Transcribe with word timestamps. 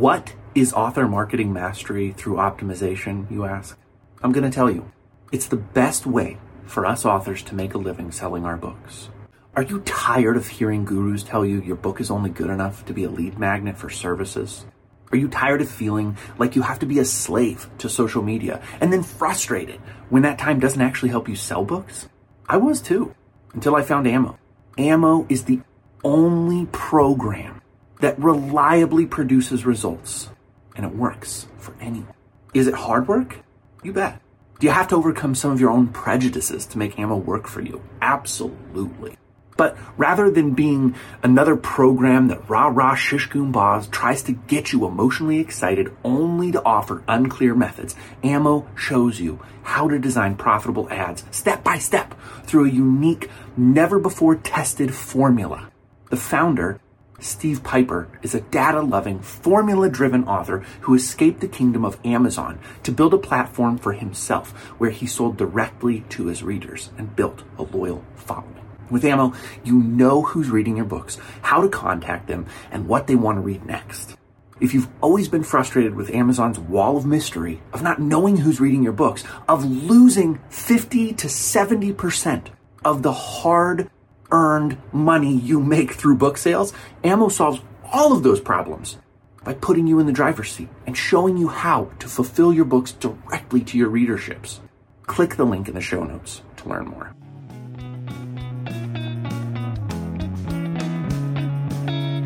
What 0.00 0.32
is 0.54 0.72
author 0.72 1.06
marketing 1.06 1.52
mastery 1.52 2.12
through 2.12 2.36
optimization, 2.36 3.30
you 3.30 3.44
ask? 3.44 3.76
I'm 4.22 4.32
going 4.32 4.50
to 4.50 4.54
tell 4.54 4.70
you. 4.70 4.90
It's 5.30 5.46
the 5.46 5.56
best 5.56 6.06
way 6.06 6.38
for 6.64 6.86
us 6.86 7.04
authors 7.04 7.42
to 7.42 7.54
make 7.54 7.74
a 7.74 7.78
living 7.78 8.10
selling 8.10 8.46
our 8.46 8.56
books. 8.56 9.10
Are 9.54 9.62
you 9.62 9.80
tired 9.80 10.38
of 10.38 10.48
hearing 10.48 10.86
gurus 10.86 11.22
tell 11.22 11.44
you 11.44 11.60
your 11.60 11.76
book 11.76 12.00
is 12.00 12.10
only 12.10 12.30
good 12.30 12.48
enough 12.48 12.82
to 12.86 12.94
be 12.94 13.04
a 13.04 13.10
lead 13.10 13.38
magnet 13.38 13.76
for 13.76 13.90
services? 13.90 14.64
Are 15.12 15.18
you 15.18 15.28
tired 15.28 15.60
of 15.60 15.70
feeling 15.70 16.16
like 16.38 16.56
you 16.56 16.62
have 16.62 16.78
to 16.78 16.86
be 16.86 16.98
a 16.98 17.04
slave 17.04 17.68
to 17.76 17.90
social 17.90 18.22
media 18.22 18.62
and 18.80 18.90
then 18.90 19.02
frustrated 19.02 19.82
when 20.08 20.22
that 20.22 20.38
time 20.38 20.60
doesn't 20.60 20.80
actually 20.80 21.10
help 21.10 21.28
you 21.28 21.36
sell 21.36 21.62
books? 21.62 22.08
I 22.48 22.56
was 22.56 22.80
too, 22.80 23.14
until 23.52 23.76
I 23.76 23.82
found 23.82 24.08
Ammo. 24.08 24.38
Ammo 24.78 25.26
is 25.28 25.44
the 25.44 25.60
only 26.02 26.64
program 26.72 27.59
that 28.00 28.18
reliably 28.18 29.06
produces 29.06 29.64
results, 29.64 30.30
and 30.76 30.84
it 30.84 30.94
works 30.94 31.46
for 31.58 31.74
anyone. 31.80 32.14
Is 32.52 32.66
it 32.66 32.74
hard 32.74 33.08
work? 33.08 33.38
You 33.82 33.92
bet. 33.92 34.20
Do 34.58 34.66
you 34.66 34.72
have 34.72 34.88
to 34.88 34.96
overcome 34.96 35.34
some 35.34 35.52
of 35.52 35.60
your 35.60 35.70
own 35.70 35.88
prejudices 35.88 36.66
to 36.66 36.78
make 36.78 36.98
Ammo 36.98 37.16
work 37.16 37.46
for 37.46 37.62
you? 37.62 37.82
Absolutely. 38.02 39.16
But 39.56 39.76
rather 39.98 40.30
than 40.30 40.52
being 40.52 40.94
another 41.22 41.54
program 41.54 42.28
that 42.28 42.48
rah 42.48 42.68
rah 42.68 42.94
shish 42.94 43.28
tries 43.28 44.22
to 44.22 44.32
get 44.32 44.72
you 44.72 44.86
emotionally 44.86 45.38
excited 45.38 45.94
only 46.02 46.50
to 46.52 46.64
offer 46.64 47.02
unclear 47.06 47.54
methods, 47.54 47.94
Ammo 48.22 48.66
shows 48.74 49.20
you 49.20 49.38
how 49.62 49.88
to 49.88 49.98
design 49.98 50.36
profitable 50.36 50.88
ads 50.90 51.24
step 51.30 51.62
by 51.62 51.78
step 51.78 52.14
through 52.44 52.66
a 52.66 52.70
unique, 52.70 53.30
never 53.56 53.98
before 53.98 54.34
tested 54.34 54.94
formula. 54.94 55.70
The 56.08 56.16
founder, 56.16 56.80
Steve 57.20 57.62
Pieper 57.62 58.08
is 58.22 58.34
a 58.34 58.40
data 58.40 58.80
loving, 58.80 59.20
formula 59.20 59.90
driven 59.90 60.24
author 60.24 60.60
who 60.80 60.94
escaped 60.94 61.40
the 61.40 61.48
kingdom 61.48 61.84
of 61.84 61.98
Amazon 62.04 62.58
to 62.82 62.92
build 62.92 63.12
a 63.12 63.18
platform 63.18 63.76
for 63.76 63.92
himself 63.92 64.50
where 64.78 64.90
he 64.90 65.06
sold 65.06 65.36
directly 65.36 66.00
to 66.08 66.26
his 66.26 66.42
readers 66.42 66.90
and 66.96 67.14
built 67.14 67.42
a 67.58 67.62
loyal 67.62 68.02
following. 68.16 68.56
With 68.90 69.04
Ammo, 69.04 69.34
you 69.62 69.74
know 69.74 70.22
who's 70.22 70.50
reading 70.50 70.76
your 70.76 70.86
books, 70.86 71.18
how 71.42 71.60
to 71.60 71.68
contact 71.68 72.26
them, 72.26 72.46
and 72.70 72.88
what 72.88 73.06
they 73.06 73.14
want 73.14 73.36
to 73.36 73.42
read 73.42 73.64
next. 73.64 74.16
If 74.58 74.74
you've 74.74 74.88
always 75.00 75.28
been 75.28 75.44
frustrated 75.44 75.94
with 75.94 76.10
Amazon's 76.10 76.58
wall 76.58 76.96
of 76.96 77.06
mystery, 77.06 77.60
of 77.72 77.82
not 77.82 78.00
knowing 78.00 78.38
who's 78.38 78.60
reading 78.60 78.82
your 78.82 78.92
books, 78.92 79.24
of 79.48 79.64
losing 79.64 80.40
50 80.48 81.12
to 81.14 81.28
70% 81.28 82.46
of 82.84 83.02
the 83.02 83.12
hard 83.12 83.90
earned 84.32 84.78
money 84.92 85.36
you 85.36 85.60
make 85.60 85.92
through 85.92 86.16
book 86.16 86.38
sales, 86.38 86.72
Ammo 87.04 87.28
solves 87.28 87.60
all 87.92 88.12
of 88.12 88.22
those 88.22 88.40
problems 88.40 88.98
by 89.44 89.54
putting 89.54 89.86
you 89.86 89.98
in 89.98 90.06
the 90.06 90.12
driver's 90.12 90.52
seat 90.52 90.68
and 90.86 90.96
showing 90.96 91.36
you 91.36 91.48
how 91.48 91.90
to 91.98 92.08
fulfill 92.08 92.52
your 92.52 92.64
books 92.64 92.92
directly 92.92 93.62
to 93.62 93.78
your 93.78 93.90
readerships. 93.90 94.60
Click 95.06 95.36
the 95.36 95.44
link 95.44 95.68
in 95.68 95.74
the 95.74 95.80
show 95.80 96.04
notes 96.04 96.42
to 96.58 96.68
learn 96.68 96.86
more. 96.86 97.14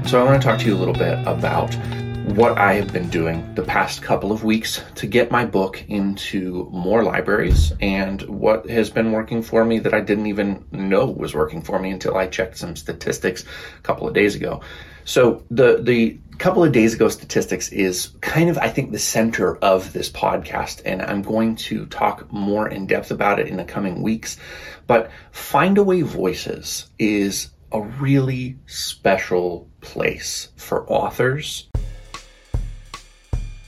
So, 0.07 0.21
I 0.21 0.25
want 0.25 0.41
to 0.41 0.47
talk 0.47 0.61
to 0.61 0.67
you 0.67 0.75
a 0.75 0.77
little 0.77 0.95
bit 0.95 1.19
about 1.27 1.75
what 2.25 2.57
I 2.57 2.73
have 2.73 2.91
been 2.91 3.11
doing 3.11 3.55
the 3.55 3.63
past 3.63 4.01
couple 4.01 4.33
of 4.33 4.45
weeks 4.45 4.83
to 4.95 5.07
get 5.07 5.31
my 5.31 5.45
book 5.45 5.85
into 5.89 6.69
more 6.73 7.05
libraries 7.05 7.73
and 7.81 8.23
what 8.23 8.69
has 8.71 8.89
been 8.89 9.13
working 9.13 9.43
for 9.43 9.63
me 9.63 9.79
that 9.81 9.93
I 9.93 10.01
didn't 10.01 10.27
even 10.27 10.65
know 10.73 11.05
was 11.05 11.35
working 11.35 11.61
for 11.61 11.79
me 11.79 11.91
until 11.91 12.17
I 12.17 12.27
checked 12.27 12.57
some 12.57 12.77
statistics 12.77 13.45
a 13.79 13.83
couple 13.83 14.09
of 14.09 14.15
days 14.15 14.35
ago. 14.35 14.63
So 15.05 15.45
the 15.51 15.83
the 15.83 16.19
couple 16.39 16.65
of 16.65 16.73
days 16.73 16.95
ago 16.95 17.11
statistics 17.11 17.69
is 17.69 18.09
kind 18.23 18.49
of 18.49 18.57
I 18.57 18.71
think 18.71 18.91
the 18.91 18.99
center 18.99 19.57
of 19.59 19.93
this 19.93 20.11
podcast 20.11 20.81
and 20.87 21.03
I'm 21.03 21.21
going 21.21 21.57
to 21.57 21.85
talk 21.87 22.33
more 22.33 22.69
in 22.69 22.87
depth 22.87 23.11
about 23.11 23.39
it 23.39 23.49
in 23.49 23.59
the 23.59 23.65
coming 23.65 24.03
weeks. 24.03 24.39
But 24.87 25.11
Findaway 25.33 26.03
Voices 26.03 26.87
is 26.99 27.51
a 27.71 27.83
really 27.83 28.57
special 28.67 29.69
place 29.83 30.49
for 30.57 30.91
authors. 30.91 31.69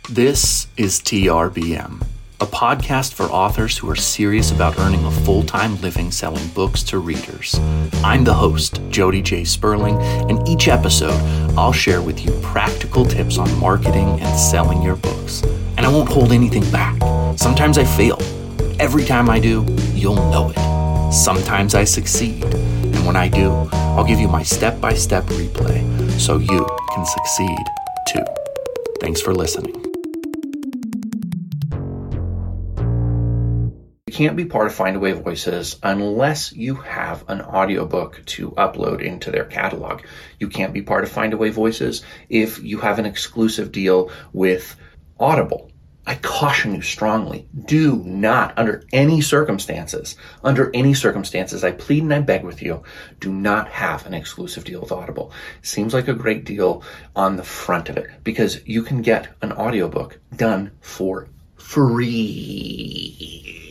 This 0.09 0.69
is 0.77 1.01
TRBM, 1.01 2.01
a 2.41 2.47
podcast 2.47 3.15
for 3.15 3.25
authors 3.25 3.77
who 3.77 3.91
are 3.91 3.97
serious 3.97 4.53
about 4.53 4.79
earning 4.79 5.05
a 5.05 5.11
full 5.11 5.43
time 5.43 5.81
living 5.81 6.13
selling 6.13 6.47
books 6.51 6.85
to 6.85 7.01
readers. 7.01 7.59
I'm 8.05 8.23
the 8.23 8.33
host, 8.33 8.81
Jody 8.89 9.21
J. 9.21 9.43
Sperling, 9.43 9.97
and 10.31 10.47
each 10.47 10.69
episode 10.69 11.21
I'll 11.59 11.73
share 11.73 12.01
with 12.01 12.25
you 12.25 12.31
practical 12.41 13.05
tips 13.05 13.37
on 13.37 13.53
marketing 13.59 14.21
and 14.21 14.39
selling 14.39 14.81
your 14.81 14.95
books. 14.95 15.43
And 15.77 15.81
I 15.81 15.89
won't 15.89 16.09
hold 16.09 16.31
anything 16.31 16.71
back. 16.71 16.97
Sometimes 17.37 17.77
I 17.77 17.85
fail. 17.85 18.19
Every 18.79 19.05
time 19.05 19.29
I 19.29 19.41
do, 19.41 19.67
you'll 19.93 20.15
know 20.31 20.53
it. 20.55 21.13
Sometimes 21.13 21.75
I 21.75 21.83
succeed. 21.83 22.45
And 22.45 23.05
when 23.05 23.17
I 23.17 23.27
do, 23.27 23.51
I'll 23.73 24.07
give 24.07 24.21
you 24.21 24.29
my 24.29 24.45
step 24.45 24.81
by 24.81 24.95
step 24.95 25.25
replay 25.25 25.83
so 26.13 26.39
you 26.39 26.65
can 26.95 27.05
succeed 27.05 27.59
too. 28.07 28.25
Thanks 29.01 29.21
for 29.21 29.35
listening. 29.35 29.86
You 34.09 34.15
can't 34.15 34.37
be 34.37 34.45
part 34.45 34.69
of 34.69 34.73
Findaway 34.73 35.21
Voices 35.21 35.81
unless 35.83 36.53
you 36.53 36.77
have 36.77 37.25
an 37.27 37.41
audiobook 37.41 38.23
to 38.27 38.53
upload 38.53 39.03
into 39.03 39.33
their 39.33 39.47
catalog. 39.47 40.03
You 40.39 40.49
can't 40.49 40.73
be 40.73 40.81
part 40.81 41.03
of 41.03 41.11
Findaway 41.11 41.51
Voices 41.51 42.05
if 42.29 42.63
you 42.63 42.79
have 42.79 43.01
an 43.01 43.07
exclusive 43.07 43.73
deal 43.73 44.13
with 44.33 44.77
Audible. 45.19 45.73
I 46.07 46.15
caution 46.15 46.77
you 46.77 46.83
strongly, 46.83 47.49
do 47.65 47.97
not, 48.05 48.57
under 48.57 48.85
any 48.93 49.23
circumstances, 49.23 50.15
under 50.45 50.71
any 50.73 50.95
circumstances, 50.95 51.65
I 51.65 51.73
plead 51.73 52.05
and 52.05 52.15
I 52.15 52.21
beg 52.21 52.45
with 52.45 52.63
you, 52.63 52.85
do 53.19 53.33
not 53.33 53.67
have 53.71 54.07
an 54.07 54.15
exclusive 54.15 54.63
deal 54.63 54.83
with 54.83 54.93
Audible. 54.93 55.33
Seems 55.63 55.93
like 55.93 56.07
a 56.07 56.15
great 56.15 56.45
deal 56.45 56.85
on 57.17 57.35
the 57.35 57.43
front 57.43 57.89
of 57.89 57.97
it 57.97 58.09
because 58.23 58.65
you 58.69 58.85
can 58.85 59.03
get 59.03 59.35
an 59.43 59.51
audiobook 59.51 60.21
done 60.37 60.71
for 60.81 61.27
free. 61.57 63.66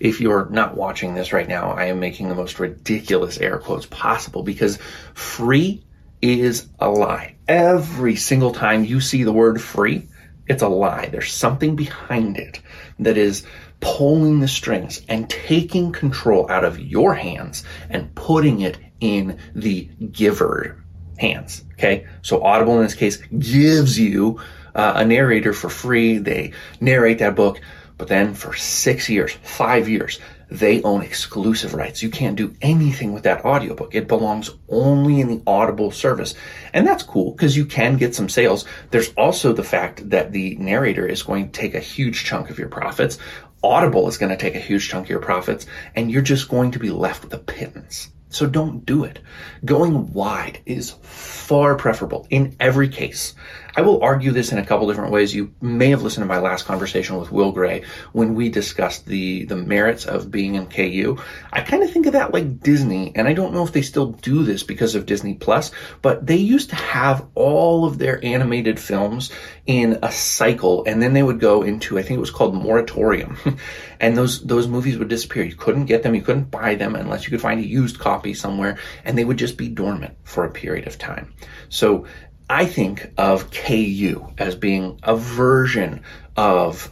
If 0.00 0.20
you're 0.20 0.48
not 0.50 0.76
watching 0.76 1.14
this 1.14 1.32
right 1.32 1.48
now, 1.48 1.70
I 1.72 1.86
am 1.86 2.00
making 2.00 2.28
the 2.28 2.34
most 2.34 2.58
ridiculous 2.58 3.38
air 3.38 3.58
quotes 3.58 3.86
possible 3.86 4.42
because 4.42 4.78
free 5.14 5.84
is 6.22 6.68
a 6.78 6.88
lie. 6.88 7.36
Every 7.48 8.16
single 8.16 8.52
time 8.52 8.84
you 8.84 9.00
see 9.00 9.24
the 9.24 9.32
word 9.32 9.60
free, 9.60 10.08
it's 10.46 10.62
a 10.62 10.68
lie. 10.68 11.06
There's 11.06 11.32
something 11.32 11.76
behind 11.76 12.36
it 12.36 12.60
that 12.98 13.16
is 13.16 13.46
pulling 13.80 14.40
the 14.40 14.48
strings 14.48 15.00
and 15.08 15.28
taking 15.30 15.92
control 15.92 16.50
out 16.50 16.64
of 16.64 16.78
your 16.78 17.14
hands 17.14 17.64
and 17.88 18.14
putting 18.14 18.60
it 18.60 18.78
in 19.00 19.38
the 19.54 19.84
giver 20.12 20.84
hands. 21.18 21.64
Okay. 21.74 22.06
So 22.22 22.42
Audible 22.42 22.76
in 22.78 22.82
this 22.82 22.94
case 22.94 23.16
gives 23.16 23.98
you 23.98 24.40
uh, 24.74 24.92
a 24.96 25.04
narrator 25.04 25.52
for 25.52 25.68
free. 25.68 26.18
They 26.18 26.52
narrate 26.80 27.18
that 27.18 27.36
book, 27.36 27.60
but 28.00 28.08
then 28.08 28.32
for 28.32 28.54
six 28.54 29.10
years, 29.10 29.30
five 29.42 29.86
years, 29.86 30.20
they 30.48 30.80
own 30.80 31.02
exclusive 31.02 31.74
rights. 31.74 32.02
You 32.02 32.08
can't 32.08 32.34
do 32.34 32.54
anything 32.62 33.12
with 33.12 33.24
that 33.24 33.44
audiobook. 33.44 33.94
It 33.94 34.08
belongs 34.08 34.48
only 34.70 35.20
in 35.20 35.28
the 35.28 35.42
Audible 35.46 35.90
service. 35.90 36.34
And 36.72 36.86
that's 36.86 37.02
cool 37.02 37.32
because 37.32 37.54
you 37.54 37.66
can 37.66 37.98
get 37.98 38.14
some 38.14 38.30
sales. 38.30 38.64
There's 38.90 39.12
also 39.18 39.52
the 39.52 39.62
fact 39.62 40.08
that 40.08 40.32
the 40.32 40.56
narrator 40.56 41.06
is 41.06 41.22
going 41.22 41.50
to 41.50 41.60
take 41.60 41.74
a 41.74 41.78
huge 41.78 42.24
chunk 42.24 42.48
of 42.48 42.58
your 42.58 42.70
profits. 42.70 43.18
Audible 43.62 44.08
is 44.08 44.16
going 44.16 44.30
to 44.30 44.38
take 44.38 44.54
a 44.54 44.60
huge 44.60 44.88
chunk 44.88 45.04
of 45.04 45.10
your 45.10 45.20
profits 45.20 45.66
and 45.94 46.10
you're 46.10 46.22
just 46.22 46.48
going 46.48 46.70
to 46.70 46.78
be 46.78 46.90
left 46.90 47.22
with 47.22 47.34
a 47.34 47.38
pittance. 47.38 48.08
So 48.30 48.46
don't 48.46 48.86
do 48.86 49.04
it. 49.04 49.18
Going 49.62 50.14
wide 50.14 50.60
is 50.64 50.92
far 51.02 51.74
preferable 51.74 52.26
in 52.30 52.56
every 52.58 52.88
case. 52.88 53.34
I 53.76 53.82
will 53.82 54.02
argue 54.02 54.32
this 54.32 54.52
in 54.52 54.58
a 54.58 54.64
couple 54.66 54.88
different 54.88 55.12
ways. 55.12 55.34
You 55.34 55.54
may 55.60 55.90
have 55.90 56.02
listened 56.02 56.22
to 56.22 56.28
my 56.28 56.38
last 56.38 56.64
conversation 56.64 57.16
with 57.16 57.30
Will 57.30 57.52
Gray 57.52 57.84
when 58.12 58.34
we 58.34 58.48
discussed 58.48 59.06
the, 59.06 59.44
the 59.44 59.56
merits 59.56 60.04
of 60.04 60.30
being 60.30 60.54
in 60.54 60.66
KU. 60.66 61.18
I 61.52 61.62
kind 61.62 61.82
of 61.82 61.90
think 61.90 62.06
of 62.06 62.12
that 62.14 62.32
like 62.32 62.60
Disney, 62.60 63.12
and 63.14 63.28
I 63.28 63.32
don't 63.32 63.52
know 63.52 63.64
if 63.64 63.72
they 63.72 63.82
still 63.82 64.12
do 64.12 64.42
this 64.42 64.62
because 64.62 64.94
of 64.94 65.06
Disney 65.06 65.34
Plus, 65.34 65.70
but 66.02 66.26
they 66.26 66.36
used 66.36 66.70
to 66.70 66.76
have 66.76 67.26
all 67.34 67.84
of 67.84 67.98
their 67.98 68.24
animated 68.24 68.80
films 68.80 69.30
in 69.66 69.98
a 70.02 70.10
cycle, 70.10 70.84
and 70.84 71.02
then 71.02 71.12
they 71.12 71.22
would 71.22 71.40
go 71.40 71.62
into, 71.62 71.98
I 71.98 72.02
think 72.02 72.18
it 72.18 72.20
was 72.20 72.30
called 72.30 72.54
moratorium, 72.54 73.36
and 74.00 74.16
those, 74.16 74.44
those 74.44 74.66
movies 74.66 74.98
would 74.98 75.08
disappear. 75.08 75.44
You 75.44 75.54
couldn't 75.54 75.86
get 75.86 76.02
them, 76.02 76.14
you 76.14 76.22
couldn't 76.22 76.50
buy 76.50 76.74
them 76.74 76.94
unless 76.96 77.24
you 77.24 77.30
could 77.30 77.40
find 77.40 77.60
a 77.60 77.66
used 77.66 77.98
copy 77.98 78.34
somewhere, 78.34 78.78
and 79.04 79.16
they 79.16 79.24
would 79.24 79.38
just 79.38 79.56
be 79.56 79.68
dormant 79.68 80.16
for 80.24 80.44
a 80.44 80.50
period 80.50 80.86
of 80.86 80.98
time. 80.98 81.34
So 81.68 82.06
I 82.50 82.66
think 82.66 83.12
of 83.16 83.52
KU 83.52 84.26
as 84.36 84.56
being 84.56 84.98
a 85.04 85.14
version 85.14 86.02
of 86.36 86.90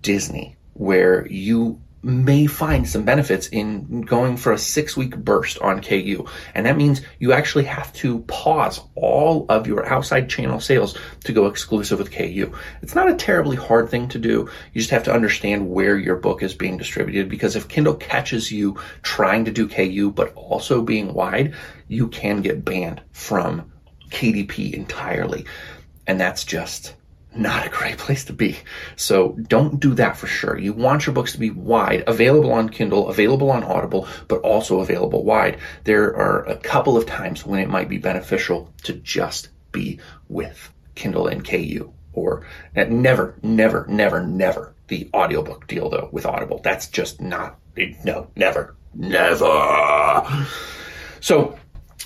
Disney 0.00 0.56
where 0.72 1.26
you 1.26 1.82
may 2.02 2.46
find 2.46 2.88
some 2.88 3.04
benefits 3.04 3.48
in 3.48 4.00
going 4.00 4.38
for 4.38 4.52
a 4.52 4.58
six 4.58 4.96
week 4.96 5.14
burst 5.14 5.58
on 5.58 5.82
KU. 5.82 6.24
And 6.54 6.64
that 6.64 6.78
means 6.78 7.02
you 7.18 7.34
actually 7.34 7.64
have 7.64 7.92
to 7.94 8.20
pause 8.20 8.80
all 8.94 9.44
of 9.50 9.66
your 9.66 9.84
outside 9.84 10.30
channel 10.30 10.60
sales 10.60 10.96
to 11.24 11.34
go 11.34 11.44
exclusive 11.44 11.98
with 11.98 12.10
KU. 12.10 12.54
It's 12.80 12.94
not 12.94 13.10
a 13.10 13.16
terribly 13.16 13.56
hard 13.56 13.90
thing 13.90 14.08
to 14.08 14.18
do. 14.18 14.48
You 14.72 14.80
just 14.80 14.92
have 14.92 15.04
to 15.04 15.12
understand 15.12 15.68
where 15.68 15.98
your 15.98 16.16
book 16.16 16.42
is 16.42 16.54
being 16.54 16.78
distributed 16.78 17.28
because 17.28 17.54
if 17.54 17.68
Kindle 17.68 17.96
catches 17.96 18.50
you 18.50 18.78
trying 19.02 19.44
to 19.44 19.52
do 19.52 19.68
KU 19.68 20.10
but 20.10 20.32
also 20.34 20.80
being 20.80 21.12
wide, 21.12 21.54
you 21.86 22.08
can 22.08 22.40
get 22.40 22.64
banned 22.64 23.02
from 23.12 23.72
KDP 24.10 24.72
entirely. 24.72 25.46
And 26.06 26.20
that's 26.20 26.44
just 26.44 26.94
not 27.34 27.66
a 27.66 27.70
great 27.70 27.98
place 27.98 28.24
to 28.24 28.32
be. 28.32 28.56
So 28.96 29.36
don't 29.48 29.78
do 29.78 29.94
that 29.94 30.16
for 30.16 30.26
sure. 30.26 30.58
You 30.58 30.72
want 30.72 31.06
your 31.06 31.14
books 31.14 31.32
to 31.32 31.38
be 31.38 31.50
wide, 31.50 32.04
available 32.06 32.52
on 32.52 32.68
Kindle, 32.68 33.08
available 33.08 33.50
on 33.50 33.64
Audible, 33.64 34.08
but 34.28 34.40
also 34.40 34.80
available 34.80 35.24
wide. 35.24 35.58
There 35.84 36.16
are 36.16 36.44
a 36.44 36.56
couple 36.56 36.96
of 36.96 37.06
times 37.06 37.44
when 37.44 37.60
it 37.60 37.68
might 37.68 37.88
be 37.88 37.98
beneficial 37.98 38.72
to 38.84 38.94
just 38.94 39.50
be 39.72 40.00
with 40.28 40.72
Kindle 40.94 41.26
and 41.26 41.46
KU 41.46 41.92
or 42.14 42.46
uh, 42.74 42.84
never, 42.84 43.36
never, 43.42 43.86
never, 43.88 44.22
never 44.26 44.74
the 44.88 45.08
audiobook 45.12 45.66
deal 45.66 45.90
though 45.90 46.08
with 46.12 46.26
Audible. 46.26 46.60
That's 46.62 46.88
just 46.88 47.20
not, 47.20 47.58
no, 48.04 48.28
never, 48.36 48.74
never. 48.94 50.46
So 51.20 51.58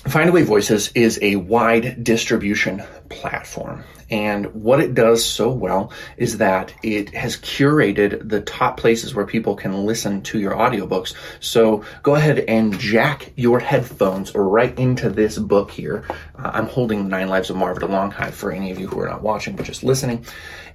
Findaway 0.05 0.43
Voices 0.43 0.91
is 0.95 1.19
a 1.21 1.35
wide 1.35 2.03
distribution 2.03 2.81
platform. 3.09 3.83
And 4.09 4.47
what 4.53 4.81
it 4.81 4.95
does 4.95 5.23
so 5.23 5.51
well 5.51 5.93
is 6.17 6.39
that 6.39 6.73
it 6.81 7.13
has 7.13 7.37
curated 7.37 8.27
the 8.27 8.41
top 8.41 8.77
places 8.77 9.13
where 9.13 9.27
people 9.27 9.55
can 9.55 9.85
listen 9.85 10.23
to 10.23 10.39
your 10.39 10.53
audiobooks. 10.53 11.13
So 11.39 11.85
go 12.01 12.15
ahead 12.15 12.39
and 12.39 12.77
jack 12.79 13.31
your 13.35 13.59
headphones 13.59 14.33
right 14.33 14.77
into 14.77 15.09
this 15.09 15.37
book 15.37 15.69
here. 15.69 16.03
Uh, 16.35 16.51
I'm 16.51 16.65
holding 16.65 17.07
Nine 17.07 17.29
Lives 17.29 17.51
of 17.51 17.55
Marvin 17.55 17.89
Longhide 17.89 18.33
for 18.33 18.51
any 18.51 18.71
of 18.71 18.79
you 18.79 18.87
who 18.87 18.99
are 18.99 19.07
not 19.07 19.21
watching 19.21 19.55
but 19.55 19.67
just 19.67 19.83
listening. 19.83 20.25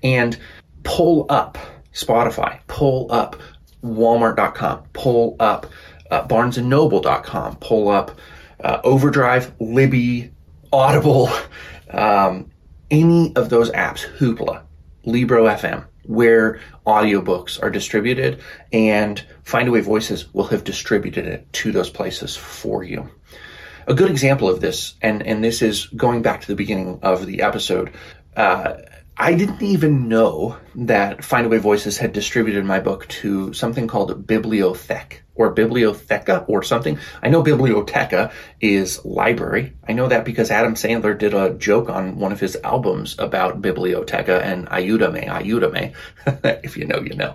And 0.04 0.38
pull 0.84 1.26
up 1.28 1.58
Spotify, 1.92 2.60
pull 2.68 3.10
up 3.10 3.36
Walmart.com, 3.84 4.84
pull 4.92 5.36
up 5.40 5.66
uh, 6.10 6.26
BarnesandNoble.com, 6.26 7.56
pull 7.56 7.88
up 7.88 8.12
uh, 8.60 8.80
Overdrive, 8.84 9.52
Libby, 9.60 10.32
Audible, 10.72 11.30
um, 11.90 12.50
any 12.90 13.34
of 13.36 13.50
those 13.50 13.70
apps, 13.70 14.06
Hoopla, 14.18 14.62
Libro 15.04 15.44
FM, 15.46 15.84
where 16.04 16.60
audiobooks 16.86 17.62
are 17.62 17.70
distributed, 17.70 18.40
and 18.72 19.24
Findaway 19.44 19.82
Voices 19.82 20.32
will 20.32 20.46
have 20.46 20.64
distributed 20.64 21.26
it 21.26 21.52
to 21.54 21.72
those 21.72 21.90
places 21.90 22.36
for 22.36 22.82
you. 22.84 23.08
A 23.86 23.94
good 23.94 24.10
example 24.10 24.48
of 24.48 24.60
this, 24.60 24.94
and, 25.00 25.22
and 25.22 25.42
this 25.44 25.62
is 25.62 25.86
going 25.86 26.22
back 26.22 26.40
to 26.40 26.46
the 26.48 26.56
beginning 26.56 26.98
of 27.02 27.26
the 27.26 27.42
episode, 27.42 27.92
uh, 28.36 28.74
I 29.16 29.34
didn't 29.34 29.62
even 29.62 30.08
know 30.08 30.58
that 30.74 31.18
Findaway 31.18 31.58
Voices 31.58 31.96
had 31.96 32.12
distributed 32.12 32.64
my 32.64 32.80
book 32.80 33.08
to 33.08 33.52
something 33.54 33.86
called 33.86 34.26
Bibliothek 34.26 35.20
or 35.36 35.54
Bibliotheca 35.54 36.48
or 36.48 36.62
something. 36.62 36.98
I 37.22 37.28
know 37.28 37.42
Biblioteca 37.42 38.32
is 38.60 39.04
library. 39.04 39.72
I 39.88 39.92
know 39.92 40.08
that 40.08 40.24
because 40.24 40.50
Adam 40.50 40.74
Sandler 40.74 41.16
did 41.16 41.34
a 41.34 41.54
joke 41.54 41.88
on 41.88 42.18
one 42.18 42.32
of 42.32 42.40
his 42.40 42.56
albums 42.64 43.16
about 43.18 43.62
Biblioteca 43.62 44.42
and 44.42 44.66
Ayúdame, 44.68 45.28
Ayúdame. 45.28 45.94
if 46.64 46.76
you 46.76 46.86
know, 46.86 47.00
you 47.00 47.14
know. 47.14 47.34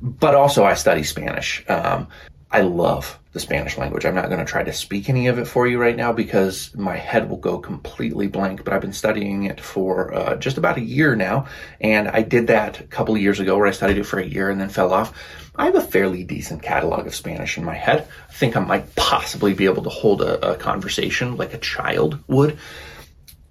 But 0.00 0.34
also 0.34 0.64
I 0.64 0.74
study 0.74 1.02
Spanish. 1.02 1.64
Um, 1.68 2.08
I 2.50 2.60
love 2.60 3.18
the 3.32 3.40
Spanish 3.40 3.76
language. 3.76 4.06
I'm 4.06 4.14
not 4.14 4.30
going 4.30 4.38
to 4.38 4.50
try 4.50 4.62
to 4.62 4.72
speak 4.72 5.10
any 5.10 5.26
of 5.26 5.38
it 5.38 5.46
for 5.46 5.66
you 5.66 5.78
right 5.78 5.94
now 5.94 6.10
because 6.10 6.74
my 6.74 6.96
head 6.96 7.28
will 7.28 7.36
go 7.36 7.58
completely 7.58 8.28
blank, 8.28 8.64
but 8.64 8.72
I've 8.72 8.80
been 8.80 8.94
studying 8.94 9.44
it 9.44 9.60
for 9.60 10.14
uh, 10.14 10.36
just 10.36 10.56
about 10.56 10.78
a 10.78 10.80
year 10.80 11.14
now. 11.16 11.46
And 11.80 12.08
I 12.08 12.22
did 12.22 12.46
that 12.46 12.80
a 12.80 12.84
couple 12.84 13.14
of 13.14 13.20
years 13.20 13.38
ago 13.38 13.58
where 13.58 13.66
I 13.66 13.72
studied 13.72 13.98
it 13.98 14.04
for 14.04 14.18
a 14.18 14.24
year 14.24 14.48
and 14.48 14.58
then 14.58 14.70
fell 14.70 14.92
off. 14.92 15.12
I 15.58 15.64
have 15.66 15.74
a 15.74 15.80
fairly 15.80 16.22
decent 16.22 16.62
catalog 16.62 17.06
of 17.06 17.14
Spanish 17.14 17.56
in 17.56 17.64
my 17.64 17.74
head. 17.74 18.06
I 18.28 18.32
think 18.32 18.56
I 18.56 18.60
might 18.60 18.94
possibly 18.94 19.54
be 19.54 19.64
able 19.64 19.82
to 19.84 19.88
hold 19.90 20.20
a, 20.20 20.52
a 20.52 20.56
conversation 20.56 21.36
like 21.36 21.54
a 21.54 21.58
child 21.58 22.18
would. 22.28 22.58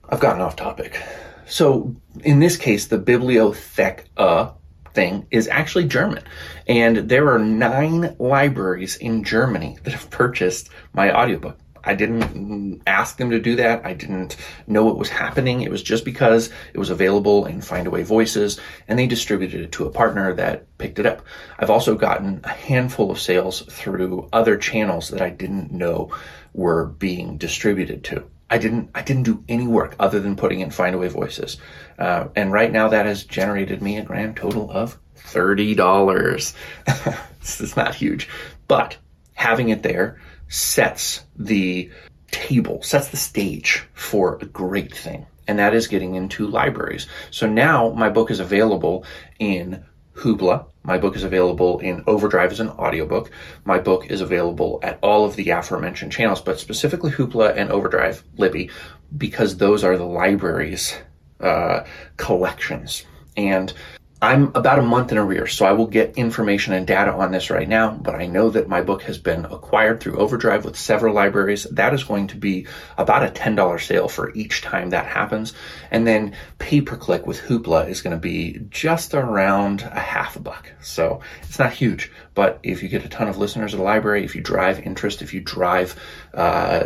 I've 0.08 0.20
gotten 0.20 0.42
off 0.42 0.56
topic. 0.56 1.02
So 1.48 1.96
in 2.24 2.40
this 2.40 2.58
case, 2.58 2.88
the 2.88 3.00
bibliotheca 3.00 4.54
thing 4.94 5.28
is 5.32 5.48
actually 5.48 5.86
German. 5.86 6.24
And 6.68 7.10
there 7.10 7.32
are 7.34 7.40
nine 7.40 8.16
libraries 8.20 8.96
in 8.98 9.24
Germany 9.24 9.78
that 9.84 9.94
have 9.94 10.10
purchased 10.10 10.70
my 10.94 11.12
audiobook. 11.12 11.58
I 11.86 11.94
didn't 11.94 12.82
ask 12.88 13.18
them 13.18 13.30
to 13.30 13.40
do 13.40 13.58
that. 13.58 13.86
I 13.86 13.94
didn't 13.94 14.38
know 14.68 14.84
what 14.84 14.98
was 14.98 15.10
happening. 15.10 15.62
It 15.62 15.72
was 15.72 15.84
just 15.84 16.04
because 16.04 16.50
it 16.74 16.80
was 16.80 16.90
available 16.90 17.46
in 17.46 17.62
Findaway 17.62 18.04
Voices 18.04 18.60
and 18.88 18.98
they 18.98 19.08
distributed 19.08 19.62
it 19.62 19.72
to 19.74 19.86
a 19.86 19.92
partner 19.92 20.34
that 20.34 20.78
picked 20.78 21.00
it 21.00 21.06
up. 21.06 21.22
I've 21.60 21.70
also 21.70 21.96
gotten 21.96 22.42
a 22.44 22.50
handful 22.50 23.12
of 23.12 23.20
sales 23.20 23.62
through 23.62 24.30
other 24.34 24.58
channels 24.58 25.10
that 25.10 25.22
I 25.22 25.30
didn't 25.30 25.72
know 25.72 26.12
were 26.54 26.86
being 26.86 27.38
distributed 27.38 28.04
to. 28.06 28.26
I 28.50 28.58
didn't 28.58 28.92
I 28.94 29.02
didn't 29.02 29.24
do 29.24 29.44
any 29.50 29.68
work 29.68 29.96
other 30.00 30.20
than 30.20 30.36
putting 30.36 30.60
in 30.60 30.70
Findaway 30.70 31.10
Voices, 31.10 31.58
uh, 31.98 32.28
and 32.36 32.52
right 32.52 32.72
now 32.72 32.90
that 32.90 33.08
has 33.08 33.24
generated 33.24 33.82
me 33.82 33.98
a 33.98 34.04
grand 34.04 34.38
total 34.38 34.70
of 34.70 35.00
thirty 35.16 35.74
dollars. 35.74 36.54
this 36.86 37.60
is 37.60 37.76
not 37.76 37.96
huge, 37.96 38.30
but 38.68 38.98
having 39.34 39.70
it 39.70 39.82
there 39.82 40.22
sets 40.48 41.24
the 41.38 41.90
table, 42.32 42.82
sets 42.82 43.10
the 43.10 43.18
stage 43.18 43.84
for 43.94 44.38
a 44.42 44.46
great 44.46 44.96
thing, 44.96 45.26
and 45.48 45.60
that 45.60 45.74
is 45.74 45.88
getting 45.88 46.16
into 46.16 46.48
libraries. 46.48 47.08
So 47.32 47.48
now 47.48 47.90
my 47.90 48.10
book 48.10 48.32
is 48.32 48.40
available 48.40 49.06
in 49.40 49.84
Hoopla. 50.16 50.66
My 50.84 50.98
book 50.98 51.16
is 51.16 51.24
available 51.24 51.80
in 51.80 52.04
Overdrive 52.08 52.52
as 52.52 52.60
an 52.60 52.70
audiobook. 52.70 53.32
My 53.66 53.80
book 53.80 54.10
is 54.10 54.22
available 54.22 54.80
at 54.82 55.00
all 55.02 55.26
of 55.26 55.36
the 55.36 55.50
aforementioned 55.50 56.12
channels, 56.12 56.42
but 56.42 56.60
specifically 56.60 57.12
Hoopla 57.12 57.56
and 57.58 57.72
Overdrive 57.72 58.24
Libby, 58.38 58.70
because 59.18 59.58
those 59.58 59.84
are 59.84 59.98
the 59.98 60.06
library's 60.06 60.96
uh, 61.42 61.84
collections. 62.18 63.06
And 63.36 63.74
I'm 64.22 64.52
about 64.56 64.80
a 64.80 64.82
month 64.82 65.12
in 65.12 65.18
arrears, 65.18 65.54
so 65.54 65.66
I 65.66 65.74
will 65.74 65.88
get 65.88 66.18
information 66.18 66.74
and 66.74 66.88
data 66.88 67.12
on 67.12 67.32
this 67.32 67.50
right 67.50 67.68
now, 67.68 67.92
but 67.92 68.16
I 68.16 68.28
know 68.28 68.50
that 68.50 68.70
my 68.70 68.82
book 68.82 69.04
has 69.04 69.18
been 69.18 69.44
acquired 69.44 70.00
through 70.00 70.18
Overdrive 70.18 70.64
with 70.64 70.78
several 70.78 71.14
libraries. 71.14 71.66
That 71.66 71.94
is 71.94 72.06
going 72.06 72.28
to 72.28 72.38
be 72.38 72.66
about 72.98 73.24
a 73.24 73.30
$10 73.30 73.82
sale 73.82 74.08
for 74.08 74.34
each 74.34 74.62
time 74.62 74.92
that 74.92 75.06
happens. 75.06 75.54
And 75.92 76.08
then 76.08 76.34
pay 76.60 76.80
per 76.80 76.96
click 76.96 77.28
with 77.28 77.42
Hoopla 77.42 77.90
is 77.90 78.02
going 78.02 78.16
to 78.16 78.20
be 78.20 78.62
just 78.70 79.14
around 79.14 79.82
a 79.82 80.00
half 80.00 80.38
a 80.38 80.40
buck. 80.40 80.72
So 80.82 81.20
it's 81.44 81.60
not 81.60 81.74
huge, 81.74 82.10
but 82.36 82.60
if 82.64 82.84
you 82.84 82.90
get 82.90 83.06
a 83.06 83.10
ton 83.10 83.30
of 83.30 83.38
listeners 83.38 83.74
at 83.74 83.78
the 83.78 83.84
library, 83.84 84.26
if 84.26 84.36
you 84.36 84.42
drive 84.42 84.82
interest, 84.82 85.22
if 85.22 85.34
you 85.34 85.40
drive 85.40 86.00
uh, 86.34 86.84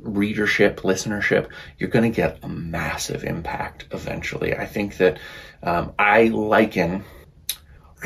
readership, 0.00 0.80
listenership, 0.82 1.48
you're 1.78 1.90
going 1.90 2.10
to 2.10 2.16
get 2.16 2.38
a 2.42 2.48
massive 2.48 3.24
impact 3.24 3.86
eventually. 3.90 4.56
I 4.56 4.66
think 4.66 4.96
that 4.98 5.18
um, 5.64 5.92
I 5.98 6.28
liken 6.28 7.04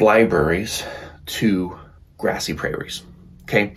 libraries 0.01 0.83
to 1.27 1.79
grassy 2.17 2.55
prairies. 2.55 3.03
Okay. 3.43 3.75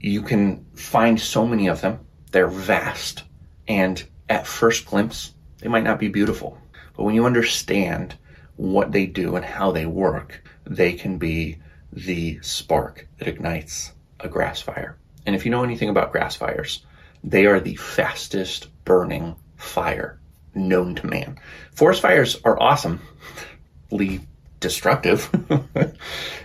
You 0.00 0.22
can 0.22 0.64
find 0.74 1.20
so 1.20 1.46
many 1.46 1.68
of 1.68 1.82
them. 1.82 2.00
They're 2.30 2.48
vast. 2.48 3.24
And 3.68 4.02
at 4.30 4.46
first 4.46 4.86
glimpse, 4.86 5.34
they 5.58 5.68
might 5.68 5.84
not 5.84 6.00
be 6.00 6.08
beautiful. 6.08 6.58
But 6.96 7.04
when 7.04 7.14
you 7.14 7.26
understand 7.26 8.16
what 8.56 8.90
they 8.90 9.04
do 9.04 9.36
and 9.36 9.44
how 9.44 9.70
they 9.70 9.84
work, 9.84 10.42
they 10.64 10.94
can 10.94 11.18
be 11.18 11.58
the 11.92 12.40
spark 12.42 13.06
that 13.18 13.28
ignites 13.28 13.92
a 14.18 14.28
grass 14.28 14.60
fire. 14.60 14.96
And 15.26 15.34
if 15.34 15.44
you 15.44 15.50
know 15.50 15.64
anything 15.64 15.88
about 15.88 16.12
grass 16.12 16.36
fires, 16.36 16.84
they 17.22 17.46
are 17.46 17.60
the 17.60 17.76
fastest 17.76 18.68
burning 18.84 19.36
fire 19.56 20.18
known 20.54 20.94
to 20.96 21.06
man. 21.06 21.38
Forest 21.72 22.02
fires 22.02 22.40
are 22.44 22.60
awesomely 22.60 24.20
destructive 24.60 25.30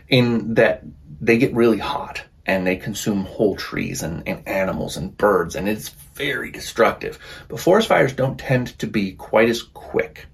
in 0.09 0.55
that 0.55 0.83
they 1.19 1.37
get 1.37 1.53
really 1.53 1.77
hot 1.77 2.23
and 2.45 2.65
they 2.65 2.77
consume 2.77 3.25
whole 3.25 3.55
trees 3.55 4.03
and, 4.03 4.25
and, 4.27 4.47
animals 4.47 4.95
and 4.95 5.17
birds, 5.17 5.55
and 5.55 5.67
it's 5.67 5.89
very 5.89 6.49
destructive. 6.49 7.19
But 7.49 7.59
forest 7.59 7.89
fires 7.89 8.13
don't 8.13 8.39
tend 8.39 8.79
to 8.79 8.87
be 8.87 9.11
quite 9.11 9.49
as 9.49 9.61
quick 9.61 10.27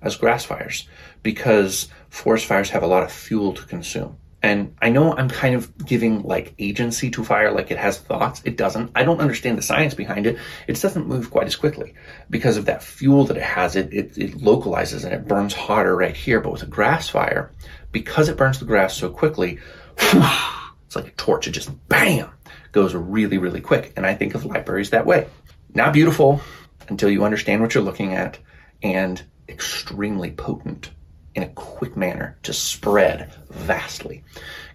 as 0.00 0.16
grass 0.16 0.44
fires 0.44 0.88
because 1.22 1.88
forest 2.10 2.46
fires 2.46 2.70
have 2.70 2.82
a 2.82 2.88
lot 2.88 3.04
of 3.04 3.12
fuel 3.12 3.52
to 3.54 3.64
consume. 3.64 4.16
And 4.42 4.74
I 4.82 4.90
know 4.90 5.16
I'm 5.16 5.28
kind 5.28 5.54
of 5.54 5.86
giving 5.86 6.22
like 6.22 6.54
agency 6.58 7.10
to 7.10 7.22
fire, 7.22 7.52
like 7.52 7.70
it 7.70 7.78
has 7.78 7.98
thoughts. 7.98 8.42
It 8.44 8.56
doesn't. 8.56 8.90
I 8.96 9.04
don't 9.04 9.20
understand 9.20 9.56
the 9.56 9.62
science 9.62 9.94
behind 9.94 10.26
it. 10.26 10.36
It 10.66 10.80
doesn't 10.80 11.06
move 11.06 11.30
quite 11.30 11.46
as 11.46 11.54
quickly 11.54 11.94
because 12.28 12.56
of 12.56 12.64
that 12.64 12.82
fuel 12.82 13.24
that 13.26 13.36
it 13.36 13.42
has. 13.42 13.76
It, 13.76 13.92
it, 13.92 14.18
it 14.18 14.42
localizes 14.42 15.04
and 15.04 15.14
it 15.14 15.28
burns 15.28 15.54
hotter 15.54 15.94
right 15.94 16.16
here. 16.16 16.40
But 16.40 16.52
with 16.52 16.64
a 16.64 16.66
grass 16.66 17.08
fire, 17.08 17.52
because 17.92 18.28
it 18.28 18.36
burns 18.36 18.58
the 18.58 18.64
grass 18.64 18.96
so 18.96 19.10
quickly, 19.10 19.60
it's 19.96 20.96
like 20.96 21.06
a 21.06 21.12
torch. 21.12 21.46
It 21.46 21.52
just 21.52 21.70
bam 21.88 22.28
goes 22.72 22.94
really, 22.94 23.38
really 23.38 23.60
quick. 23.60 23.92
And 23.96 24.04
I 24.04 24.14
think 24.14 24.34
of 24.34 24.44
libraries 24.44 24.90
that 24.90 25.06
way. 25.06 25.28
Not 25.72 25.92
beautiful 25.92 26.40
until 26.88 27.10
you 27.10 27.24
understand 27.24 27.62
what 27.62 27.74
you're 27.74 27.84
looking 27.84 28.14
at 28.14 28.38
and 28.82 29.22
extremely 29.48 30.32
potent 30.32 30.90
in 31.34 31.42
a 31.42 31.48
quick 31.50 31.96
manner 31.96 32.36
to 32.42 32.52
spread 32.52 33.32
vastly. 33.50 34.22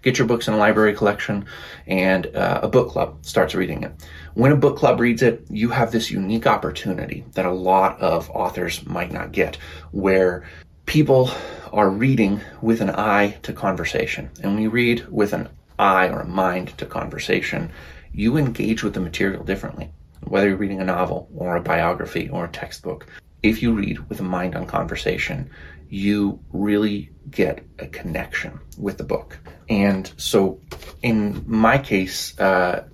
Get 0.02 0.18
your 0.18 0.26
books 0.26 0.48
in 0.48 0.54
a 0.54 0.58
library 0.58 0.94
collection 0.94 1.46
and 1.86 2.26
uh, 2.34 2.60
a 2.62 2.68
book 2.68 2.90
club 2.90 3.24
starts 3.24 3.54
reading 3.54 3.82
it. 3.82 3.92
When 4.34 4.52
a 4.52 4.56
book 4.56 4.76
club 4.76 5.00
reads 5.00 5.22
it, 5.22 5.44
you 5.50 5.70
have 5.70 5.92
this 5.92 6.10
unique 6.10 6.46
opportunity 6.46 7.24
that 7.32 7.46
a 7.46 7.52
lot 7.52 8.00
of 8.00 8.30
authors 8.30 8.84
might 8.86 9.12
not 9.12 9.32
get 9.32 9.56
where 9.90 10.48
people 10.86 11.30
are 11.72 11.90
reading 11.90 12.40
with 12.62 12.80
an 12.80 12.90
eye 12.90 13.36
to 13.42 13.52
conversation. 13.52 14.30
And 14.42 14.54
when 14.54 14.62
you 14.62 14.70
read 14.70 15.06
with 15.08 15.32
an 15.32 15.48
eye 15.78 16.08
or 16.08 16.20
a 16.20 16.28
mind 16.28 16.76
to 16.78 16.86
conversation, 16.86 17.70
you 18.12 18.36
engage 18.36 18.82
with 18.82 18.94
the 18.94 19.00
material 19.00 19.44
differently. 19.44 19.90
Whether 20.22 20.48
you're 20.48 20.56
reading 20.56 20.80
a 20.80 20.84
novel 20.84 21.28
or 21.34 21.56
a 21.56 21.60
biography 21.60 22.28
or 22.30 22.46
a 22.46 22.50
textbook, 22.50 23.06
if 23.42 23.62
you 23.62 23.72
read 23.72 23.98
with 24.08 24.20
a 24.20 24.24
mind 24.24 24.56
on 24.56 24.66
conversation, 24.66 25.50
you 25.88 26.40
really 26.52 27.10
get 27.30 27.64
a 27.78 27.86
connection 27.86 28.60
with 28.76 28.98
the 28.98 29.04
book. 29.04 29.38
And 29.68 30.10
so, 30.16 30.60
in 31.02 31.44
my 31.46 31.78
case, 31.78 32.38
uh, 32.38 32.84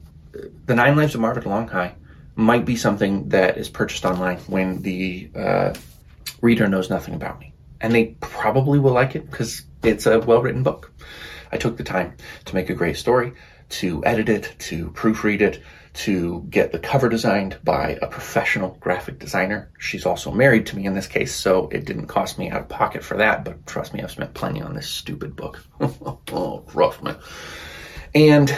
The 0.66 0.74
Nine 0.74 0.96
Lives 0.96 1.14
of 1.14 1.20
Marvin 1.20 1.44
Longhigh 1.44 1.92
might 2.36 2.64
be 2.64 2.76
something 2.76 3.28
that 3.28 3.58
is 3.58 3.68
purchased 3.68 4.04
online 4.04 4.38
when 4.46 4.82
the 4.82 5.30
uh, 5.36 5.74
reader 6.40 6.68
knows 6.68 6.90
nothing 6.90 7.14
about 7.14 7.38
me. 7.38 7.52
And 7.80 7.94
they 7.94 8.16
probably 8.20 8.78
will 8.78 8.92
like 8.92 9.14
it 9.14 9.30
because 9.30 9.62
it's 9.82 10.06
a 10.06 10.18
well 10.18 10.42
written 10.42 10.62
book. 10.62 10.92
I 11.52 11.56
took 11.56 11.76
the 11.76 11.84
time 11.84 12.16
to 12.46 12.54
make 12.54 12.70
a 12.70 12.74
great 12.74 12.96
story, 12.96 13.34
to 13.70 14.04
edit 14.04 14.28
it, 14.28 14.54
to 14.60 14.90
proofread 14.90 15.40
it, 15.40 15.62
to 15.94 16.44
get 16.50 16.72
the 16.72 16.78
cover 16.78 17.08
designed 17.08 17.56
by 17.62 17.98
a 18.02 18.08
professional 18.08 18.76
graphic 18.80 19.18
designer. 19.18 19.70
She's 19.78 20.04
also 20.04 20.30
married 20.32 20.66
to 20.66 20.76
me 20.76 20.86
in 20.86 20.94
this 20.94 21.06
case, 21.06 21.34
so 21.34 21.68
it 21.68 21.84
didn't 21.84 22.08
cost 22.08 22.38
me 22.38 22.50
out 22.50 22.62
of 22.62 22.68
pocket 22.68 23.04
for 23.04 23.16
that, 23.16 23.44
but 23.44 23.64
trust 23.66 23.94
me, 23.94 24.02
I've 24.02 24.10
spent 24.10 24.34
plenty 24.34 24.60
on 24.60 24.74
this 24.74 24.88
stupid 24.88 25.36
book. 25.36 25.64
oh, 25.80 26.64
rough, 26.74 27.00
man. 27.02 27.16
And 28.14 28.56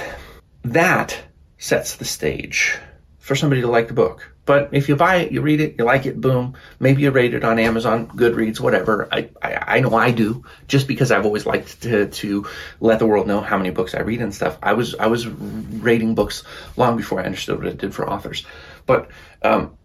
that 0.64 1.18
sets 1.58 1.96
the 1.96 2.04
stage 2.04 2.78
for 3.18 3.36
somebody 3.36 3.60
to 3.60 3.68
like 3.68 3.88
the 3.88 3.94
book. 3.94 4.32
But 4.46 4.70
if 4.72 4.88
you 4.88 4.94
buy 4.94 5.16
it, 5.16 5.32
you 5.32 5.42
read 5.42 5.60
it, 5.60 5.74
you 5.76 5.84
like 5.84 6.06
it, 6.06 6.20
boom. 6.20 6.54
Maybe 6.78 7.02
you 7.02 7.10
rate 7.10 7.34
it 7.34 7.44
on 7.44 7.58
Amazon, 7.58 8.06
Goodreads, 8.06 8.60
whatever. 8.60 9.08
I, 9.10 9.28
I, 9.42 9.76
I 9.76 9.80
know 9.80 9.94
I 9.94 10.12
do, 10.12 10.44
just 10.68 10.86
because 10.86 11.10
I've 11.10 11.26
always 11.26 11.46
liked 11.46 11.82
to, 11.82 12.06
to 12.06 12.46
let 12.80 13.00
the 13.00 13.06
world 13.06 13.26
know 13.26 13.40
how 13.40 13.58
many 13.58 13.70
books 13.70 13.94
I 13.94 14.00
read 14.00 14.22
and 14.22 14.32
stuff. 14.32 14.56
I 14.62 14.72
was 14.72 14.94
I 14.94 15.08
was 15.08 15.26
rating 15.26 16.14
books 16.14 16.44
long 16.76 16.96
before 16.96 17.20
I 17.20 17.24
understood 17.24 17.58
what 17.58 17.66
it 17.66 17.78
did 17.78 17.92
for 17.92 18.08
authors. 18.08 18.46
But 18.86 19.10
um, 19.42 19.76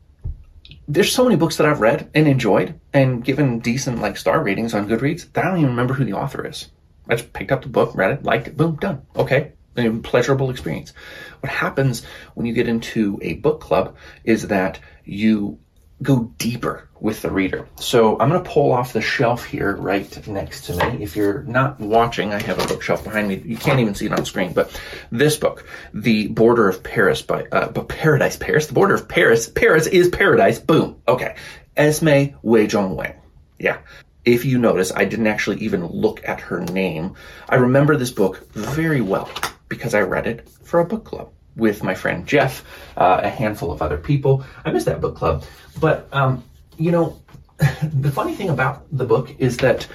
there's 0.88 1.12
so 1.12 1.24
many 1.24 1.38
books 1.38 1.58
that 1.58 1.65
I've 1.65 1.82
read 1.82 2.12
and 2.13 2.27
enjoyed 2.27 2.80
and 2.94 3.24
given 3.24 3.60
decent 3.60 4.00
like 4.00 4.15
star 4.15 4.44
ratings 4.44 4.75
on 4.75 4.88
Goodreads 4.88 5.32
that 5.34 5.44
I 5.44 5.48
don't 5.48 5.58
even 5.58 5.72
remember 5.72 5.96
who 5.96 6.06
the 6.06 6.13
author 6.13 6.46
is. 6.46 6.70
I 7.10 7.15
just 7.15 7.34
picked 7.34 7.51
up 7.51 7.63
the 7.63 7.70
book, 7.70 7.96
read 7.96 8.12
it, 8.12 8.24
liked 8.24 8.48
it, 8.48 8.58
boom, 8.58 8.75
done. 8.75 9.01
Okay, 9.15 9.53
a 9.78 9.90
pleasurable 9.92 10.50
experience. 10.50 10.94
What 11.40 11.51
happens 11.51 12.06
when 12.36 12.46
you 12.46 12.54
get 12.54 12.68
into 12.68 13.20
a 13.22 13.36
book 13.36 13.62
club 13.62 13.96
is 14.24 14.48
that 14.48 14.80
you 15.06 15.60
go 16.01 16.32
deeper 16.38 16.90
with 17.00 17.22
the 17.22 17.32
reader. 17.32 17.68
So 17.78 18.20
I'm 18.20 18.30
going 18.30 18.44
to 18.44 18.50
pull 18.50 18.72
off 18.72 18.94
the 18.94 19.01
shelf 19.01 19.46
here 19.46 19.75
right 19.75 20.28
next 20.28 20.66
to 20.66 20.75
me. 20.75 21.04
If 21.04 21.16
you're 21.16 21.44
not 21.44 21.80
watching, 21.80 22.34
I 22.34 22.42
have 22.42 22.63
a 22.63 22.68
bookshelf 22.68 23.04
behind 23.04 23.28
me. 23.28 23.42
You 23.44 23.58
can't 23.58 23.80
even 23.80 23.96
see 23.96 24.06
it 24.06 24.12
on 24.12 24.25
screen, 24.25 24.54
but 24.54 24.80
this 25.12 25.38
book, 25.38 25.66
The 25.94 26.28
Border 26.28 26.70
of 26.70 26.84
Paris 26.84 27.22
by, 27.22 27.46
uh, 27.51 27.70
but 27.70 27.88
Paradise 27.88 28.38
Paris, 28.38 28.68
The 28.68 28.74
Border 28.74 28.96
of 28.96 29.08
Paris, 29.08 29.50
Paris 29.50 29.88
is 29.88 30.10
Paradise. 30.10 30.60
Boom. 30.60 31.01
Okay. 31.08 31.36
Esme 31.75 32.36
Weijun 32.44 32.96
Wang. 32.96 33.16
Yeah. 33.60 33.80
If 34.24 34.46
you 34.46 34.60
notice, 34.60 34.92
I 34.96 35.06
didn't 35.06 35.28
actually 35.28 35.58
even 35.62 35.86
look 35.88 36.28
at 36.28 36.42
her 36.42 36.62
name. 36.62 37.16
I 37.50 37.56
remember 37.56 37.96
this 37.96 38.12
book 38.12 38.48
very 38.54 39.01
well 39.01 39.30
because 39.72 39.96
I 39.96 40.01
read 40.01 40.28
it 40.28 40.50
for 40.63 40.82
a 40.82 40.86
book 40.86 41.06
club 41.06 41.30
with 41.56 41.82
my 41.82 41.96
friend 41.96 42.28
Jeff, 42.28 42.66
uh, 42.98 43.22
a 43.24 43.30
handful 43.30 43.72
of 43.72 43.82
other 43.82 43.98
people. 43.98 44.44
I 44.66 44.72
miss 44.72 44.84
that 44.84 45.00
book 45.00 45.16
club. 45.16 45.46
But, 45.80 46.10
um, 46.12 46.44
you 46.78 46.92
know, 46.92 47.18
the 47.82 48.12
funny 48.12 48.36
thing 48.36 48.50
about 48.50 48.86
the 48.92 49.06
book 49.06 49.34
is 49.40 49.56
that 49.58 49.88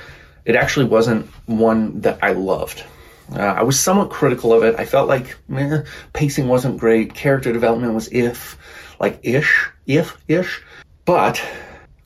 it 0.46 0.56
actually 0.56 0.86
wasn't 0.86 1.26
one 1.44 2.00
that 2.00 2.18
I 2.22 2.32
loved. 2.32 2.84
Uh, 3.30 3.40
I 3.40 3.62
was 3.64 3.78
somewhat 3.78 4.08
critical 4.08 4.54
of 4.54 4.62
it. 4.62 4.76
I 4.78 4.86
felt 4.86 5.08
like 5.08 5.36
eh, 5.54 5.82
pacing 6.14 6.48
wasn't 6.48 6.78
great, 6.78 7.12
character 7.12 7.52
development 7.52 7.92
was 7.92 8.08
if, 8.10 8.56
like 8.98 9.20
ish, 9.22 9.68
if 9.86 10.16
ish. 10.26 10.62
But 11.04 11.44